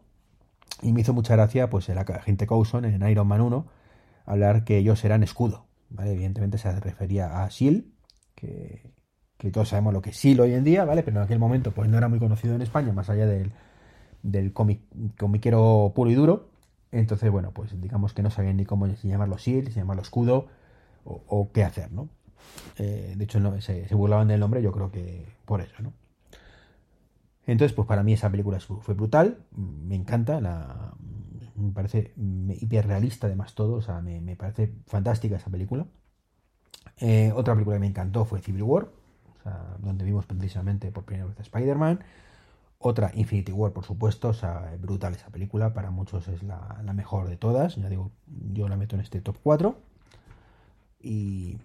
[0.82, 3.66] Y me hizo mucha gracia, pues, el agente Coulson en Iron Man 1
[4.30, 5.66] hablar que ellos eran escudo.
[5.90, 6.14] ¿vale?
[6.14, 7.86] Evidentemente se refería a S.H.I.E.L.D.,
[8.36, 8.94] que,
[9.38, 10.44] que, todos sabemos lo que es S.H.I.E.L.D.
[10.44, 11.04] hoy en día, ¿vale?
[11.04, 13.52] Pero en aquel momento pues no era muy conocido en España, más allá del,
[14.22, 16.50] del comiquero puro y duro.
[16.92, 20.48] Entonces, bueno, pues digamos que no sabían ni cómo llamarlo S.H.I.E.L.D., si llamarlo escudo
[21.04, 22.10] o, qué hacer, ¿no?
[22.78, 25.94] Eh, de hecho, se, se, burlaban del nombre, yo creo que por eso, ¿no?
[27.48, 30.94] Entonces, pues para mí esa película fue brutal, me encanta, la,
[31.60, 32.14] me parece
[32.60, 35.86] hiperrealista además todo, o sea, me, me parece fantástica esa película.
[36.98, 38.90] Eh, otra película que me encantó fue Civil War,
[39.40, 42.00] o sea, donde vimos precisamente por primera vez a Spider-Man.
[42.80, 46.94] Otra, Infinity War, por supuesto, o sea, brutal esa película, para muchos es la, la,
[46.94, 48.12] mejor de todas, ya digo,
[48.54, 49.78] yo la meto en este top 4.
[51.02, 51.58] Y,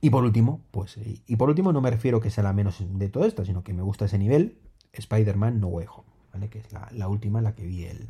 [0.00, 3.08] y por último, pues, y por último no me refiero que sea la menos de
[3.08, 4.58] todo esto, sino que me gusta ese nivel,
[4.92, 6.48] Spider-Man No Way Home, ¿vale?
[6.48, 8.08] Que es la, la última, la que vi el,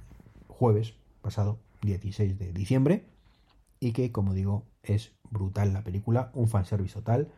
[0.64, 3.04] jueves pasado, 16 de diciembre,
[3.80, 7.28] y que, como digo, es brutal la película, un fanservice total.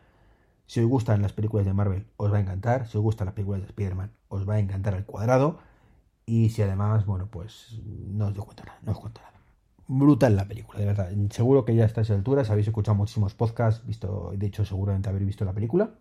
[0.65, 2.87] Si os gustan las películas de Marvel, os va a encantar.
[2.87, 5.59] Si os gustan las películas de Spider-Man, os va a encantar al cuadrado.
[6.25, 9.41] Y si además, bueno, pues no os cuento nada, no os cuento nada.
[9.89, 11.11] Brutal la película, de verdad.
[11.31, 15.25] Seguro que ya a estas alturas habéis escuchado muchísimos podcasts, visto, de hecho, seguramente habéis
[15.25, 15.91] visto la película.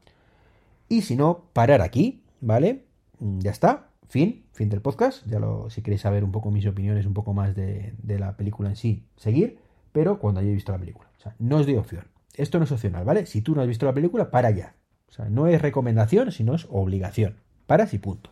[0.88, 2.84] Y si no, parar aquí, ¿vale?
[3.18, 5.26] Ya está, fin, fin del podcast.
[5.26, 8.36] Ya lo, si queréis saber un poco mis opiniones, un poco más de, de, la
[8.36, 9.58] película en sí, seguir,
[9.92, 11.08] pero cuando hayáis visto la película.
[11.16, 12.04] O sea, no os doy opción.
[12.34, 13.26] Esto no es opcional, ¿vale?
[13.26, 14.74] Si tú no has visto la película, para ya.
[15.08, 17.36] O sea, no es recomendación, sino es obligación.
[17.66, 18.30] Paras y punto.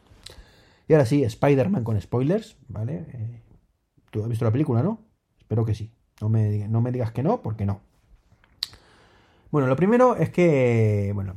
[0.89, 3.07] Y ahora sí, Spider-Man con spoilers, ¿vale?
[3.13, 3.41] Eh,
[4.11, 5.01] tú has visto la película, ¿no?
[5.39, 5.91] Espero que sí.
[6.21, 7.81] No me, no me digas que no, porque no.
[9.51, 11.35] Bueno, lo primero es que, bueno,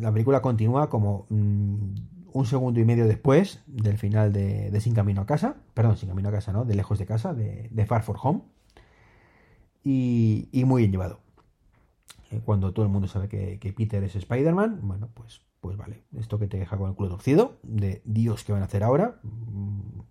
[0.00, 1.94] la película continúa como mmm,
[2.36, 6.10] un segundo y medio después del final de, de, Sin Camino a Casa, perdón, Sin
[6.10, 6.66] Camino a Casa, ¿no?
[6.66, 8.42] De Lejos de Casa, de, de Far For Home,
[9.82, 11.20] y, y, muy bien llevado.
[12.30, 16.04] Eh, cuando todo el mundo sabe que, que Peter es Spider-Man, bueno, pues, pues vale,
[16.18, 19.18] esto que te deja con el culo torcido, de Dios, ¿qué van a hacer ahora?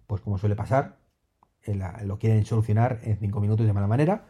[0.07, 0.97] Pues como suele pasar,
[1.65, 4.25] la, lo quieren solucionar en cinco minutos de mala manera,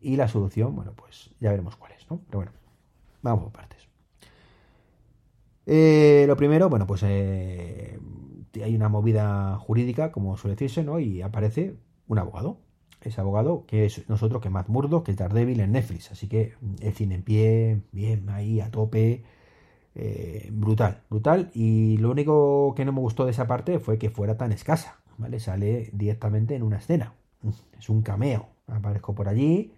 [0.00, 2.20] y la solución, bueno, pues ya veremos cuál es, ¿no?
[2.26, 2.52] Pero bueno,
[3.22, 3.91] vamos por partes.
[5.66, 7.98] Eh, lo primero, bueno, pues eh,
[8.62, 10.98] hay una movida jurídica, como suele decirse, ¿no?
[10.98, 11.76] Y aparece
[12.08, 12.58] un abogado.
[13.00, 16.12] Ese abogado que es nosotros, que Matt Murdock, que es Daredevil en Netflix.
[16.12, 19.24] Así que el cine en pie, bien, ahí, a tope.
[19.94, 21.50] Eh, brutal, brutal.
[21.54, 25.00] Y lo único que no me gustó de esa parte fue que fuera tan escasa,
[25.18, 25.40] ¿vale?
[25.40, 27.14] Sale directamente en una escena.
[27.78, 28.48] Es un cameo.
[28.68, 29.72] Aparezco por allí,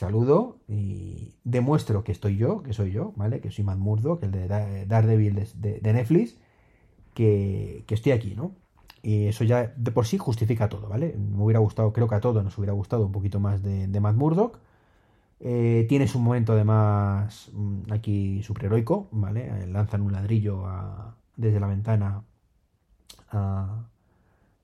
[0.00, 3.40] saludo y demuestro que estoy yo, que soy yo, ¿vale?
[3.40, 6.38] Que soy Matt Murdock, el de Daredevil de, de, Netflix,
[7.14, 8.52] que, estoy aquí, ¿no?
[9.02, 11.14] Y eso ya de por sí justifica todo, ¿vale?
[11.16, 14.00] Me hubiera gustado, creo que a todos nos hubiera gustado un poquito más de, de
[14.00, 14.58] Matt Murdock.
[15.40, 19.48] Eh, tienes un momento además mm, aquí superheroico, ¿vale?
[19.48, 20.64] Eh, lanzan un ladrillo
[21.36, 22.24] desde la ventana
[23.30, 23.84] a,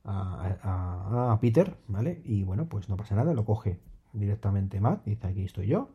[0.05, 2.23] a, Peter, ¿vale?
[2.25, 3.81] Y bueno, pues no pasa nada, lo coge
[4.19, 5.91] directamente Matt, dice aquí estoy yo,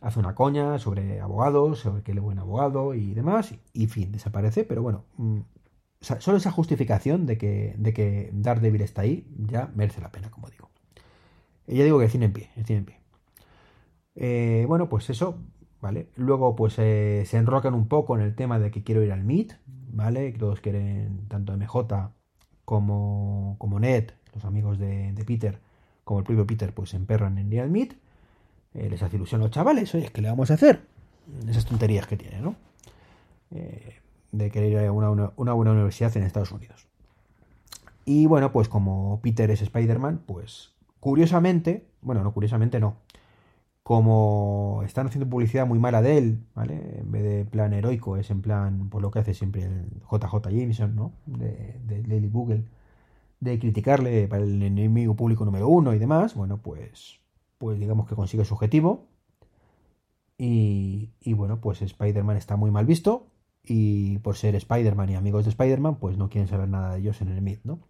[0.00, 4.12] hace una coña sobre abogados, sobre que él es buen abogado y demás, y fin,
[4.12, 5.40] desaparece, pero bueno, mm,
[6.00, 10.48] solo esa justificación de que, de que Daredevil está ahí ya merece la pena, como
[10.48, 10.70] digo.
[11.66, 13.00] Y ya digo que cine en pie, el cine en pie.
[14.14, 15.38] Eh, bueno, pues eso,
[15.80, 16.08] ¿vale?
[16.16, 19.24] Luego pues eh, se enrocan un poco en el tema de que quiero ir al
[19.24, 20.32] Meet, ¿vale?
[20.32, 22.12] Todos quieren, tanto MJ
[22.64, 25.60] como, como Ned, los amigos de, Peter,
[26.06, 27.98] como el propio Peter, pues se emperran en ir.
[28.74, 30.82] Eh, les hace ilusión a los chavales, oye, ¿qué le vamos a hacer?
[31.48, 32.54] Esas tonterías que tienen, ¿no?
[33.50, 36.86] de querer ir a una, una, buena universidad en Estados Unidos.
[38.04, 42.98] Y bueno, pues como Peter es Spider-Man, pues curiosamente, bueno, no curiosamente no,
[43.82, 47.00] como están haciendo publicidad muy mala de él, ¿vale?
[47.00, 50.50] En vez de plan heroico, es en plan, por lo que hace siempre el JJ
[50.50, 51.12] Jameson, ¿no?
[51.26, 52.62] De, de Daily Google,
[53.40, 57.20] de criticarle para el enemigo público número uno y demás, bueno, pues,
[57.58, 59.06] pues digamos que consigue su objetivo.
[60.38, 63.28] Y, y bueno, pues Spider-Man está muy mal visto,
[63.66, 67.20] y por ser Spider-Man y amigos de Spider-Man, pues no quieren saber nada de ellos
[67.20, 67.80] en el Myth, ¿no?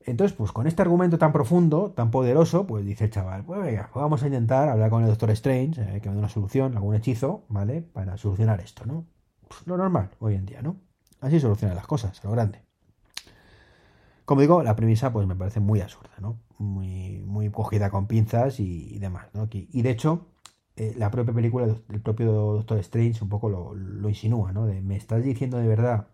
[0.00, 3.88] Entonces, pues con este argumento tan profundo, tan poderoso, pues dice el chaval, pues venga,
[3.94, 6.94] vamos a intentar hablar con el Doctor Strange, eh, que me dé una solución, algún
[6.94, 7.80] hechizo, ¿vale?
[7.80, 9.06] Para solucionar esto, ¿no?
[9.48, 10.76] Pues lo normal hoy en día, ¿no?
[11.20, 12.60] Así solucionan las cosas, lo grande.
[14.24, 16.40] Como digo, la premisa pues me parece muy absurda, ¿no?
[16.58, 19.48] Muy, muy cogida con pinzas y, demás, ¿no?
[19.50, 20.28] Y de hecho,
[20.76, 24.66] eh, la propia película del propio Doctor Strange un poco lo, insinúa, ¿no?
[24.66, 26.08] De, ¿me estás diciendo de verdad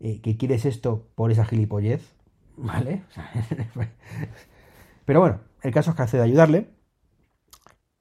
[0.00, 2.14] eh, que quieres esto por esa gilipollez?
[2.56, 3.02] ¿Vale?
[5.04, 6.70] Pero bueno, el caso es que hace de ayudarle.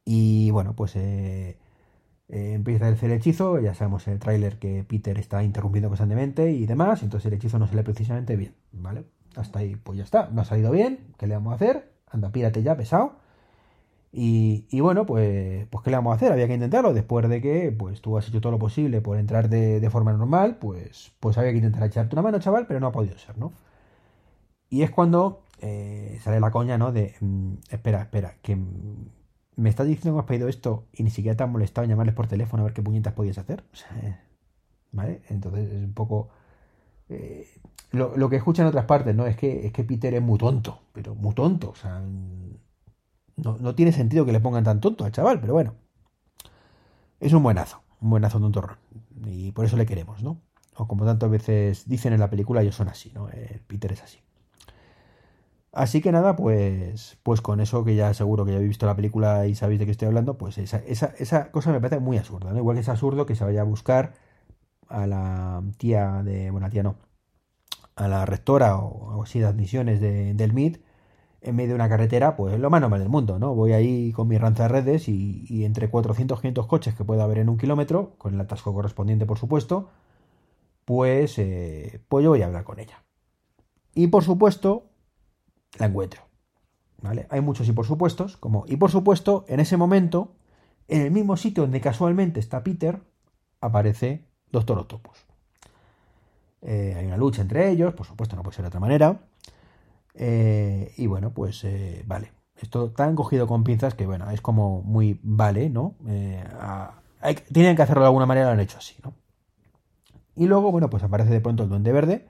[0.06, 1.58] Y bueno, pues eh,
[2.30, 3.60] empieza a hacer el hechizo.
[3.60, 7.04] Ya sabemos en el tráiler que Peter está interrumpiendo constantemente y demás.
[7.04, 9.06] Entonces el hechizo no sale precisamente bien, ¿vale?
[9.38, 10.30] Hasta ahí, pues ya está.
[10.32, 11.14] No ha salido bien.
[11.18, 11.92] ¿Qué le vamos a hacer?
[12.10, 13.14] Anda, pírate ya, pesado.
[14.12, 16.32] Y, bueno, pues, pues ¿qué le vamos a hacer?
[16.32, 16.94] Había que intentarlo.
[16.94, 20.58] Después de que pues tú has hecho todo lo posible por entrar de, forma normal,
[20.58, 23.54] pues, pues había que intentar echarte una mano, chaval, pero no ha podido ser, ¿no?
[24.70, 26.92] Y es cuando eh, sale la coña, ¿no?
[26.92, 28.58] De, mm, espera, espera, que
[29.56, 32.16] me estás diciendo que has pedido esto y ni siquiera te has molestado en llamarles
[32.16, 33.64] por teléfono a ver qué puñetas podías hacer.
[34.92, 35.22] ¿Vale?
[35.30, 36.30] Entonces es un poco...
[37.10, 37.48] Eh,
[37.92, 39.26] lo, lo, que escuchan otras partes, ¿no?
[39.26, 41.70] Es que, es que Peter es muy tonto, pero muy tonto.
[41.70, 42.02] O sea,
[43.38, 45.76] no, tiene sentido que le pongan tan tonto al chaval, pero bueno.
[47.20, 48.78] Es un buenazo, un buenazo de un torrón.
[49.26, 50.42] Y por eso le queremos, ¿no?
[50.76, 53.30] O como tantas veces dicen en la película, ellos son así, ¿no?
[53.30, 54.20] El Peter es así.
[55.72, 58.96] Así que nada, pues, pues con eso que ya seguro que ya habéis visto la
[58.96, 62.18] película y sabéis de qué estoy hablando, pues esa, esa, esa cosa me parece muy
[62.18, 62.58] absurda, ¿no?
[62.58, 64.14] Igual que es absurdo que se vaya a buscar
[64.90, 66.96] a la tía de, bueno, tía no,
[67.96, 70.82] a la rectora o algo así de admisiones del MIT
[71.42, 73.56] en medio de una carretera, pues lo más normal del mundo, ¿no?
[73.56, 77.38] Voy ahí con mi ranza de redes y, entre 400 500 coches que pueda haber
[77.40, 79.90] en un kilómetro, con el atasco correspondiente, por supuesto,
[80.86, 83.04] pues, eh, pues yo voy a hablar con ella.
[83.94, 84.90] Y por supuesto,
[85.80, 86.22] la encuentro.
[87.02, 87.28] ¿Vale?
[87.30, 90.36] Hay muchos y por supuestos, como y por supuesto, en ese momento,
[90.88, 93.02] en el mismo sitio donde casualmente está Peter,
[93.62, 95.26] aparece Doctor Octopus.
[96.62, 99.20] Eh, hay una lucha entre ellos, por supuesto, no puede ser de otra manera.
[100.14, 102.32] Eh, y bueno, pues eh, vale.
[102.60, 105.96] Esto tan cogido con pinzas que bueno, es como muy vale, ¿no?
[106.08, 106.44] Eh,
[107.54, 109.14] tienen que hacerlo de alguna manera, lo han hecho así, ¿no?
[110.36, 112.28] Y luego, bueno, pues aparece de pronto el duende verde,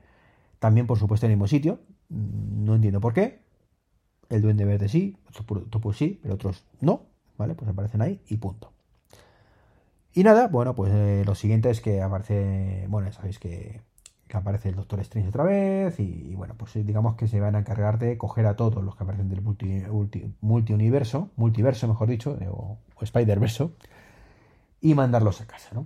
[0.60, 3.41] también por supuesto en el mismo sitio, mm, no entiendo por qué.
[4.30, 7.03] El duende verde sí, otros sí, pero otros no,
[7.38, 7.56] ¿vale?
[7.56, 8.73] Pues aparecen ahí y punto.
[10.17, 10.91] Y nada, bueno, pues
[11.27, 13.82] lo siguiente es que aparece, bueno, ya sabéis que
[14.34, 17.99] aparece el Doctor Strange otra vez y, bueno, pues digamos que se van a encargar
[17.99, 19.84] de coger a todos los que aparecen del multi,
[20.41, 23.73] multi, universo, multiverso mejor dicho, o, o Spider-Verso,
[24.82, 25.86] y mandarlos a casa, ¿no?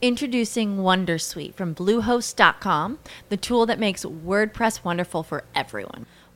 [0.00, 2.96] Introducing Wondersuite from Bluehost.com,
[3.28, 6.06] the tool that makes WordPress wonderful for everyone.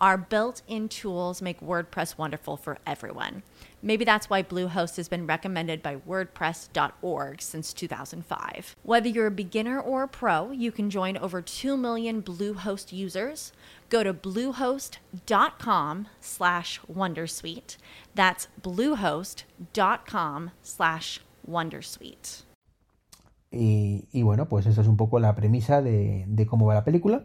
[0.00, 3.42] Our built in tools make WordPress wonderful for everyone.
[3.82, 8.76] Maybe that's why Bluehost has been recommended by WordPress.org since 2005.
[8.82, 13.52] Whether you're a beginner or a pro, you can join over 2 million Bluehost users.
[13.88, 17.76] Go to bluehost.com slash Wondersuite.
[18.14, 22.42] That's bluehost.com slash Wondersuite.
[23.52, 26.84] Y, y, bueno, pues esa es un poco la premisa de, de cómo va la
[26.84, 27.24] película.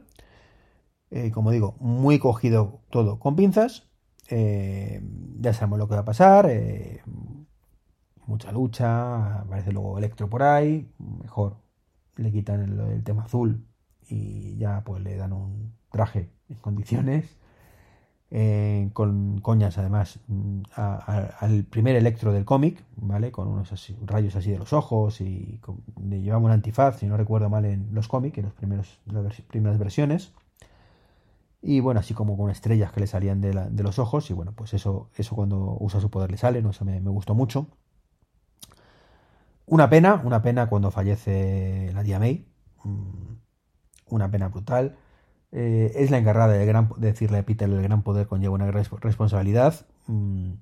[1.11, 3.89] Eh, como digo, muy cogido todo con pinzas.
[4.29, 5.01] Eh,
[5.39, 6.47] ya sabemos lo que va a pasar.
[6.49, 7.01] Eh,
[8.25, 9.41] mucha lucha.
[9.41, 10.89] Aparece luego Electro por ahí.
[10.97, 11.57] Mejor
[12.15, 13.65] le quitan el, tema azul
[14.07, 17.37] y ya pues le dan un traje en condiciones.
[18.93, 20.19] con coñas además
[20.75, 23.31] a, al primer electro del cómic, ¿vale?
[23.31, 25.59] Con unos así, rayos así de los ojos y
[25.97, 28.53] un antifaz, si no recuerdo mal, en los cómics, en las
[29.43, 30.33] primeras versiones
[31.61, 33.53] y bueno, así como con estrellas que le salían de,
[33.83, 36.85] los ojos y bueno, pues eso, eso cuando usa su poder le sale, no, eso
[36.85, 37.67] me, gustó mucho.
[39.67, 42.45] Una pena, una pena cuando fallece la tía May,
[44.09, 44.97] una pena brutal.
[45.51, 48.65] Eh, es la encargada de, gran, de decirle a Peter el gran poder conlleva una
[48.65, 49.85] gran responsabilidad.
[50.07, 50.53] Mm,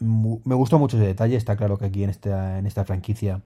[0.00, 3.42] me gustó mucho ese detalle, está claro que aquí en esta, en esta franquicia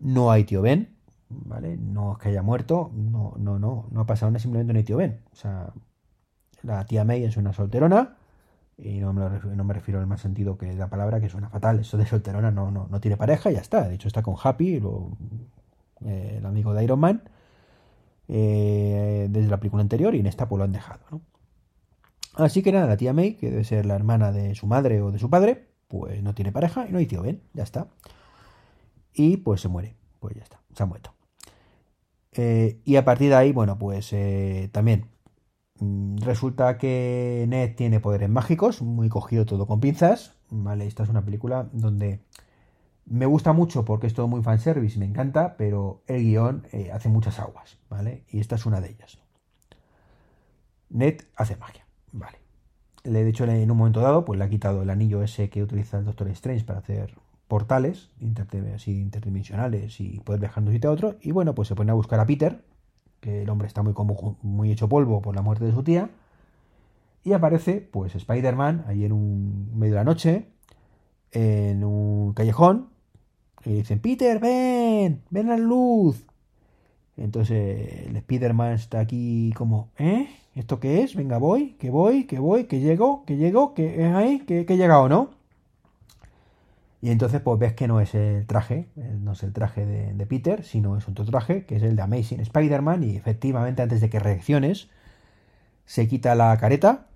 [0.00, 0.96] no hay tío Ben,
[1.28, 1.76] ¿vale?
[1.76, 4.84] No es que haya muerto, no, no, no, no ha pasado nada, simplemente no hay
[4.84, 5.20] tío Ben.
[5.32, 5.72] O sea,
[6.76, 8.16] la tía May es una solterona,
[8.78, 11.48] y no me, refiero, no me refiero al más sentido que la palabra, que suena
[11.48, 11.80] fatal.
[11.80, 13.88] Eso de solterona no, no, no tiene pareja ya está.
[13.88, 14.80] De hecho, está con Happy,
[16.04, 17.22] eh, el amigo de Iron Man,
[18.28, 21.20] eh, desde la película anterior, y en esta pues lo han dejado.
[22.34, 25.10] Así que nada, la tía May, que debe ser la hermana de su madre o
[25.10, 27.88] de su padre, pues no tiene pareja y no hay tío Ben, ya está.
[29.12, 31.12] Y pues se muere, pues ya está, se ha muerto.
[32.30, 34.14] Eh, y a partir de ahí, bueno, pues
[34.70, 35.06] también
[35.80, 40.34] Resulta que Ned tiene poderes mágicos, muy cogido todo con pinzas.
[40.50, 42.20] Vale, esta es una película donde
[43.06, 47.08] me gusta mucho porque es todo muy fanservice me encanta, pero el guion eh, hace
[47.08, 48.24] muchas aguas, ¿vale?
[48.30, 49.18] Y esta es una de ellas.
[50.90, 52.38] Ned hace magia, ¿vale?
[53.04, 55.62] Le he dicho en un momento dado, pues le ha quitado el anillo ese que
[55.62, 57.14] utiliza el Doctor Strange para hacer
[57.46, 61.16] portales interdimensionales y poder viajar de un sitio a otro.
[61.22, 62.62] Y bueno, pues se pone a buscar a Peter,
[63.20, 66.10] que el hombre está muy, como, muy hecho polvo por la muerte de su tía.
[67.24, 70.48] Y aparece, pues, Spider-Man ahí en un medio de la noche,
[71.32, 72.90] en un callejón,
[73.64, 76.24] y dicen, Peter, ven, ven a la luz.
[77.16, 80.28] Entonces el Spider-Man está aquí como, ¿eh?
[80.54, 81.14] ¿Esto qué es?
[81.16, 84.74] Venga, voy, que voy, que voy, que llego, que llego, que es ahí, que, que
[84.74, 85.37] he llegado, ¿no?
[87.00, 90.64] Y entonces pues ves que no es el traje, no es el traje de, Peter,
[90.64, 94.18] sino es otro traje, que es el de Amazing Spider-Man, y efectivamente antes de que
[94.18, 94.88] reacciones,
[95.84, 97.06] se quita la careta,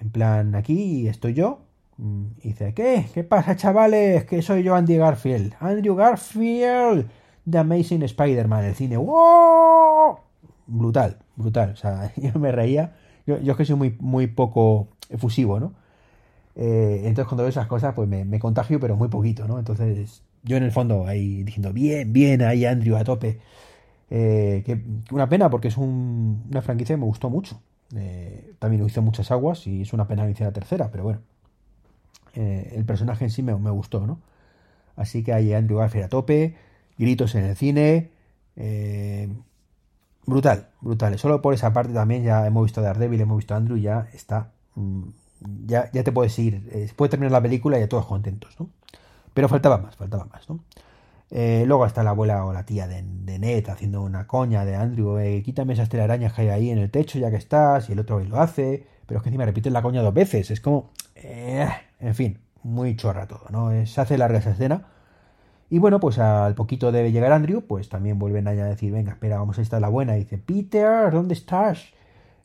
[0.00, 1.60] en plan, aquí estoy yo,
[1.98, 3.06] y dice, ¿qué?
[3.12, 4.24] ¿Qué pasa, chavales?
[4.24, 5.54] Que soy yo Andy Garfield.
[5.60, 7.08] Andrew Garfield,
[7.44, 8.96] de Amazing Spider-Man, el cine.
[8.96, 10.18] ¡Wow!
[10.66, 11.72] Brutal, brutal.
[11.72, 12.94] O sea, yo me reía.
[13.26, 15.74] Yo, yo es que soy muy, muy poco efusivo, ¿no?
[16.60, 19.60] Eh, entonces cuando veo esas cosas, pues me, contagio, pero muy poquito, ¿no?
[19.60, 23.38] Entonces yo en el fondo ahí diciendo, bien, bien, ahí Andrew a tope.
[24.10, 24.82] Eh, que
[25.12, 27.60] una pena porque es un, una franquicia que me gustó mucho.
[27.94, 31.20] Eh, también lo hizo muchas aguas y es una pena que hiciera tercera, pero bueno.
[32.34, 34.20] El personaje en sí me, me, gustó, ¿no?
[34.94, 36.54] Así que ahí Andrew Garfield a tope,
[36.96, 38.10] gritos en el cine.
[40.26, 41.18] Brutal, brutal.
[41.18, 44.52] Solo por esa parte también ya hemos visto Daredevil, hemos visto a Andrew, ya está...
[45.66, 48.70] Ya, ya te puedes ir, eh, puede terminar la película y ya todos contentos, ¿no?
[49.34, 50.60] Pero faltaba más, faltaba más, ¿no?
[51.30, 54.76] Eh, luego está la abuela o la tía de, de Ned haciendo una coña de
[54.76, 57.92] Andrew, eh, quítame esas telarañas que hay ahí en el techo ya que estás, y
[57.92, 60.90] el otro lo hace, pero es que encima repiten la coña dos veces, es como,
[61.14, 61.68] eh,
[62.00, 63.70] en fin, muy chorra todo, ¿no?
[63.86, 64.86] Se hace larga esa escena.
[65.70, 69.12] Y bueno, pues al poquito debe llegar Andrew, pues también vuelven allá a decir, venga,
[69.12, 71.88] espera, vamos a estar la buena, y dice, Peter, ¿dónde estás?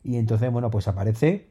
[0.02, 1.48] Y entonces, bueno, pues aparece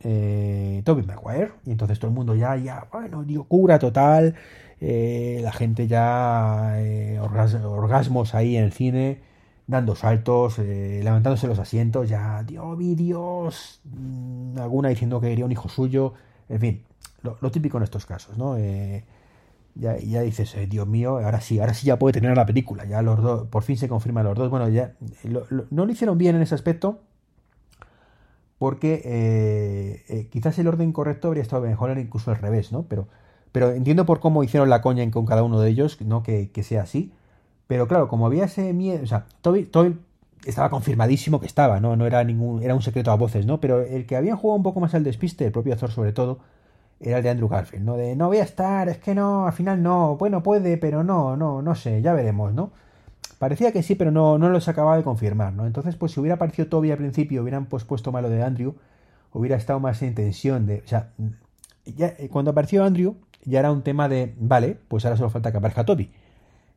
[0.00, 1.52] eh, Toby Maguire.
[1.64, 4.34] Y entonces todo el mundo ya, ya, bueno, dio cura total.
[4.80, 9.20] Eh, la gente ya, eh, orgas, orgasmos ahí en el cine,
[9.66, 15.52] dando saltos, eh, levantándose los asientos, ya, Dios, Dios, mmm, alguna diciendo que quería un
[15.52, 16.14] hijo suyo,
[16.48, 16.82] en fin,
[17.22, 18.56] lo, típico en estos casos, ¿no?
[19.74, 23.02] Ya, ya dices, Dios mío, ahora sí, ahora sí ya puede terminar la película, ya
[23.02, 24.94] los dos, por fin se confirman los dos, bueno, ya,
[25.24, 27.00] lo, no lo hicieron bien en ese aspecto,
[28.58, 32.84] porque eh, eh, quizás el orden correcto habría estado mejor incluso al revés, ¿no?
[32.84, 33.08] Pero,
[33.52, 36.22] pero entiendo por cómo hicieron la coña con cada uno de ellos, ¿no?
[36.22, 37.12] Que, que sea así.
[37.66, 39.96] Pero claro, como había ese miedo, o sea, Toby, Toby
[40.46, 41.96] estaba confirmadísimo que estaba, ¿no?
[41.96, 43.60] No era ningún, era un secreto a voces, ¿no?
[43.60, 46.38] Pero el que había jugado un poco más al despiste, el propio actor sobre todo,
[47.00, 47.96] era el de Andrew Garfield, ¿no?
[47.96, 51.36] De no voy a estar, es que no, al final no, bueno, puede, pero no,
[51.36, 52.70] no, no sé, ya veremos, ¿no?
[53.38, 55.66] Parecía que sí, pero no, no los acababa de confirmar, ¿no?
[55.66, 58.74] Entonces, pues si hubiera aparecido Toby al principio, hubieran pues, puesto malo de Andrew,
[59.32, 61.12] hubiera estado más en tensión de, o sea,
[61.84, 65.52] ya, eh, cuando apareció Andrew, ya era un tema de, vale, pues ahora solo falta
[65.52, 66.10] que aparezca Toby.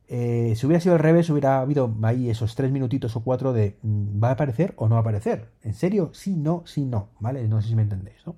[0.07, 3.77] Eh, si hubiera sido al revés, hubiera habido ahí esos tres minutitos o cuatro de
[3.83, 5.47] ¿va a aparecer o no va a aparecer?
[5.63, 6.09] ¿En serio?
[6.13, 7.47] Sí, no, sí, no, ¿vale?
[7.47, 8.35] No sé si me entendéis, ¿no?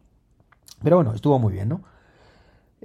[0.84, 1.82] Pero bueno, estuvo muy bien, ¿no?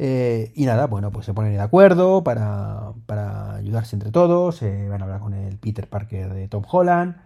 [0.00, 4.88] Eh, y nada, bueno, pues se ponen de acuerdo para, para ayudarse entre todos, se
[4.88, 7.16] van a hablar con el Peter Parker de Tom Holland,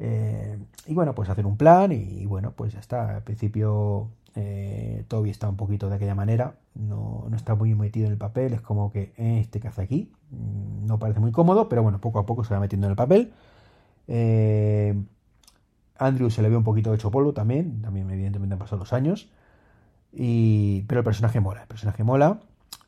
[0.00, 3.16] eh, y bueno, pues hacer un plan y, bueno, pues ya está.
[3.16, 8.06] Al principio eh, Toby está un poquito de aquella manera, no, no, está muy metido
[8.06, 11.32] en el papel, es como que eh, este que hace aquí, mm, no parece muy
[11.32, 13.32] cómodo, pero bueno, poco a poco se va metiendo en el papel.
[14.08, 14.94] Eh,
[15.98, 19.30] Andrew se le ve un poquito hecho polvo también, también evidentemente han pasado los años,
[20.12, 22.40] y, pero el personaje mola, el personaje mola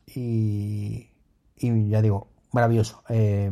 [0.07, 1.09] y,
[1.57, 3.03] y ya digo, maravilloso.
[3.09, 3.51] Eh,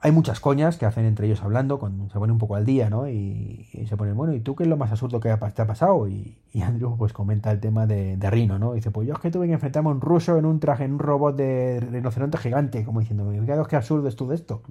[0.00, 2.90] hay muchas coñas que hacen entre ellos hablando, cuando se pone un poco al día,
[2.90, 3.08] ¿no?
[3.08, 5.66] Y, y se ponen, bueno, ¿y tú qué es lo más absurdo que te ha
[5.66, 6.06] pasado?
[6.08, 8.74] Y, y Andrew pues comenta el tema de, de, Rino, ¿no?
[8.74, 10.92] dice, pues yo es que tuve que enfrentarme a un ruso en un traje, en
[10.92, 14.62] un robot de rinoceronte gigante, como diciendo, mira qué absurdo es todo esto.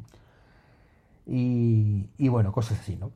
[1.26, 3.12] Y, y bueno, cosas así, ¿no?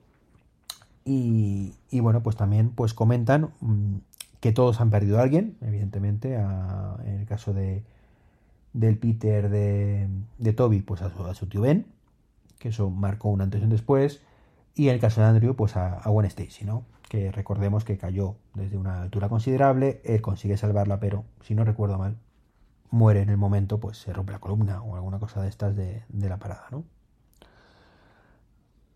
[1.06, 3.98] Y, y, bueno, pues también pues comentan mmm,
[4.40, 7.84] que todos han perdido a alguien, evidentemente, en el caso de
[8.74, 11.88] del Peter de, de Toby, pues a su, a su tío Ben,
[12.60, 14.22] que eso marcó un antes y un después,
[14.76, 16.84] y en el caso de Andrew, pues a, a Gwen Stacy, ¿no?
[17.10, 21.98] Que recordemos que cayó desde una altura considerable, él consigue salvarla, pero si no recuerdo
[21.98, 22.18] mal,
[22.92, 26.04] muere en el momento, pues se rompe la columna o alguna cosa de estas de,
[26.10, 26.84] de la parada, ¿no?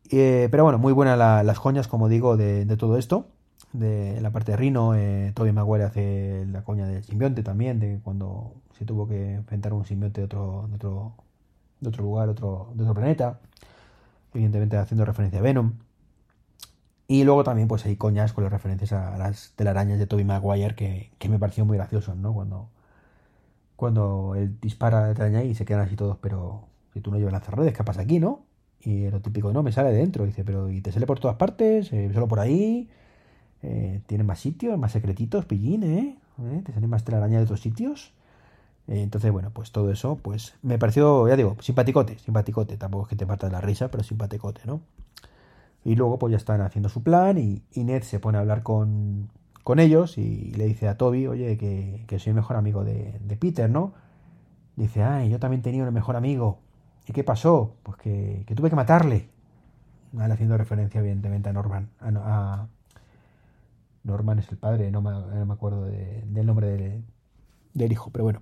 [0.09, 3.27] Eh, pero bueno, muy buenas la, las coñas, como digo, de, de, todo esto.
[3.73, 7.99] De la parte de Rino, eh, Toby Maguire hace la coña del simbionte también, de
[8.03, 11.15] cuando se tuvo que enfrentar un simbionte de otro, de otro,
[11.81, 13.39] de otro lugar, otro, de otro planeta
[14.33, 15.73] evidentemente haciendo referencia a Venom.
[17.07, 20.75] Y luego también pues hay coñas con las referencias a las telarañas de Tobey Maguire
[20.75, 22.33] que, que me pareció muy gracioso, ¿no?
[22.33, 22.69] Cuando,
[23.75, 27.33] cuando él dispara la telaraña y se quedan así todos, pero si tú no llevas
[27.33, 28.45] lanzarredes, ¿qué pasa aquí, no?
[28.79, 30.25] Y lo típico, no, me sale de dentro.
[30.25, 31.91] Dice, pero ¿y te sale por todas partes?
[31.93, 32.89] Eh, ¿Solo por ahí?
[33.63, 36.17] Eh, ¿Tiene más sitios, más secretitos, pillín, eh?
[36.41, 36.61] ¿Eh?
[36.65, 38.13] ¿Te salen más telaraña de otros sitios?
[38.87, 42.75] Entonces, bueno, pues todo eso, pues me pareció, ya digo, simpaticote, simpaticote.
[42.77, 44.81] Tampoco es que te parta de la risa, pero simpaticote, ¿no?
[45.85, 48.63] Y luego, pues ya están haciendo su plan y, y Ned se pone a hablar
[48.63, 49.29] con,
[49.63, 53.19] con ellos y le dice a Toby, oye, que, que soy el mejor amigo de,
[53.23, 53.93] de, Peter, ¿no?
[54.75, 56.59] Dice, ay, yo también tenía un mejor amigo.
[57.07, 57.75] ¿Y qué pasó?
[57.83, 59.29] Pues que, que tuve que matarle.
[60.13, 61.89] Vale, haciendo referencia, evidentemente, a Norman.
[61.99, 62.67] A
[64.03, 67.01] Norman es el padre, no me, acuerdo de, del nombre de,
[67.73, 68.41] del hijo, pero bueno.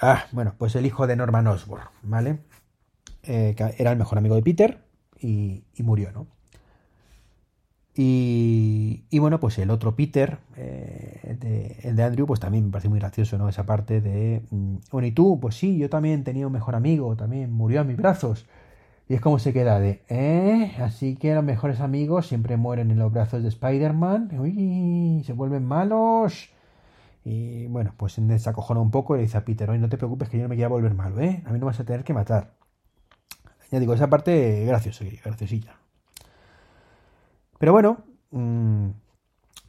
[0.00, 2.38] Ah, bueno, pues el hijo de Norman Osborn, ¿vale?
[3.22, 4.82] Eh, era el mejor amigo de Peter
[5.20, 6.26] y, murió, ¿no?
[7.94, 12.88] Y, y, bueno, pues el otro Peter, eh, el de Andrew, pues también me pareció
[12.88, 13.48] muy gracioso, ¿no?
[13.48, 17.14] Esa parte de, mm, bueno, y tú, pues sí, yo también tenía un mejor amigo,
[17.16, 18.46] también murió a mis brazos.
[19.10, 20.76] Y es como se queda de, ¿eh?
[20.78, 24.30] Así que los mejores amigos siempre mueren en los brazos de Spider-Man.
[24.38, 26.50] Uy, se vuelven malos.
[27.24, 29.96] Y bueno, pues se acojona un poco y le dice a Peter, oye, no te
[29.96, 31.42] preocupes que yo no me quiera volver malo, ¿eh?
[31.44, 32.52] A mí no vas a tener que matar.
[33.72, 35.74] Ya digo, esa parte graciosa, graciosilla.
[37.58, 38.90] Pero bueno, mmm,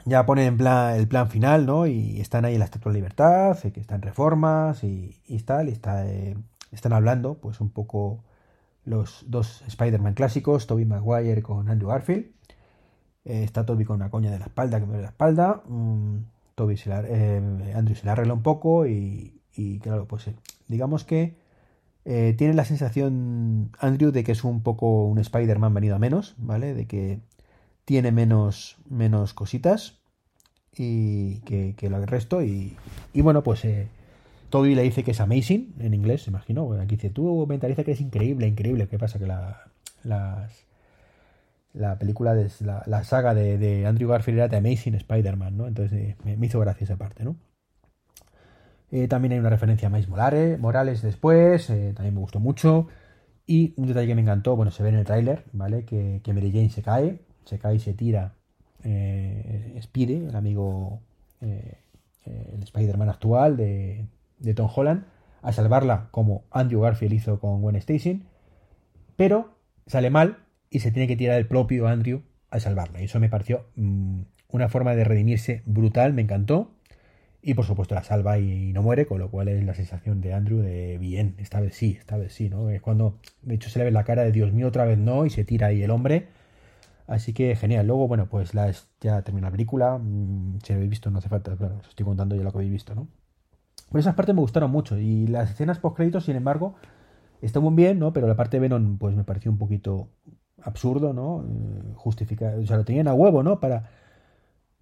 [0.06, 1.88] ya ponen en plan, el plan final, ¿no?
[1.88, 5.80] Y están ahí en la Estatua de Libertad, que están reformas y, y tal, y
[5.84, 6.38] eh,
[6.72, 8.24] están hablando, pues un poco
[8.86, 12.32] los dos Spider-Man clásicos, Tobey Maguire con Andrew Garfield.
[13.24, 15.62] Eh, está Toby con una coña de la espalda, que me duele la espalda.
[15.68, 16.18] Mmm,
[16.56, 20.36] Toby se la, eh, Andrew se la arregla un poco y, y claro, pues eh,
[20.68, 21.40] digamos que
[22.04, 26.74] tiene la sensación Andrew de que es un poco un Spider-Man venido a menos, ¿vale?
[26.74, 27.20] De que
[27.86, 30.00] tiene menos, menos cositas
[30.76, 32.76] y que, que lo resto y,
[33.14, 33.68] y bueno, pues
[34.52, 36.72] Toby le dice que es amazing en inglés, imagino.
[36.74, 38.88] Aquí dice, tú mentaliza que es increíble, increíble.
[38.88, 39.18] ¿Qué pasa?
[39.18, 39.72] Que la,
[40.04, 40.66] las,
[41.74, 45.68] la película, de, la, la saga de, Andrew Garfield era de Amazing Spider-Man, ¿no?
[45.68, 47.38] Entonces eh, me, hizo gracia esa parte, ¿no?
[48.92, 52.88] Eh, también hay una referencia a Miles Morales, Morales después, eh, también me gustó mucho.
[53.48, 55.86] Y un detalle que me encantó, bueno, se ve en el tráiler, ¿vale?
[55.86, 58.36] Que, que, Mary Jane se cae, se cae y se tira
[59.82, 61.02] Spire, el amigo,
[61.42, 64.06] el Spider-Man actual de,
[64.42, 65.06] de Tom Holland,
[65.42, 68.24] a salvarla como Andrew Garfield hizo con Gwen Stacy.
[69.16, 70.40] Pero sale mal
[70.70, 73.02] y se tiene que tirar el propio Andrew a salvarla.
[73.02, 76.72] Y eso me pareció mm, una forma de redimirse brutal, me encantó.
[77.44, 80.34] Y por supuesto la salva y no muere, con lo cual es la sensación de
[80.34, 82.70] Andrew de bien, esta vez sí, esta vez sí, ¿no?
[82.70, 85.26] Es cuando de hecho se le ve la cara de Dios mío, otra vez no,
[85.26, 86.28] y se tira ahí el hombre.
[87.08, 87.88] Así que genial.
[87.88, 88.72] Luego, bueno, pues la,
[89.02, 89.98] ya termina la película.
[89.98, 92.60] Mm, si lo habéis visto, no hace falta, bueno, os estoy contando ya lo que
[92.60, 93.08] habéis visto, ¿no?
[93.94, 94.98] Esas partes me gustaron mucho.
[94.98, 96.76] Y las escenas post créditos, sin embargo,
[97.62, 98.14] muy bien, ¿no?
[98.14, 100.10] Pero la parte de Venom, pues me pareció un poquito
[100.62, 101.44] absurdo, ¿no?
[101.44, 103.60] Eh, justificar, o sea, lo tenían a huevo, ¿no?
[103.60, 103.90] Para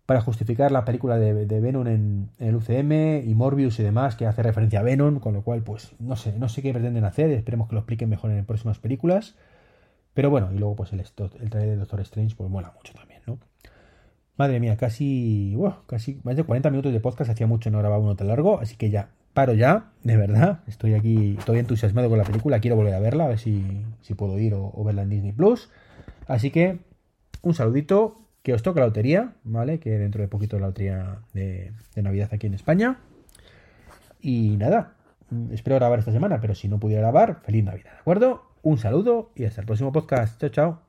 [0.10, 4.42] para justificar la película de, Venom en, el UCM y Morbius y demás, que hace
[4.42, 7.68] referencia a Venom, con lo cual, pues no sé, no sé qué pretenden hacer, esperemos
[7.70, 9.36] que lo expliquen mejor en próximas películas.
[10.16, 13.09] Pero bueno, y luego pues el, el trailer de Doctor Strange pues mola mucho también.
[14.40, 18.16] Madre mía, casi, casi más de 40 minutos de podcast, hacía mucho no grababa uno
[18.16, 22.24] tan largo, así que ya, paro ya, de verdad, estoy aquí todavía entusiasmado con la
[22.24, 25.34] película, quiero volver a verla, a ver si, si puedo ir o verla en Disney
[25.34, 25.70] Plus.
[26.26, 26.80] Así que,
[27.42, 29.80] un saludito, que os toca la lotería, ¿vale?
[29.80, 32.98] Que dentro de poquito la lotería de, Navidad aquí en España.
[34.22, 34.94] Y nada,
[35.52, 38.44] espero grabar esta semana, pero si no pudiera grabar, feliz Navidad, ¿de acuerdo?
[38.62, 40.40] Un saludo y hasta el próximo podcast.
[40.40, 40.89] Chao, chao.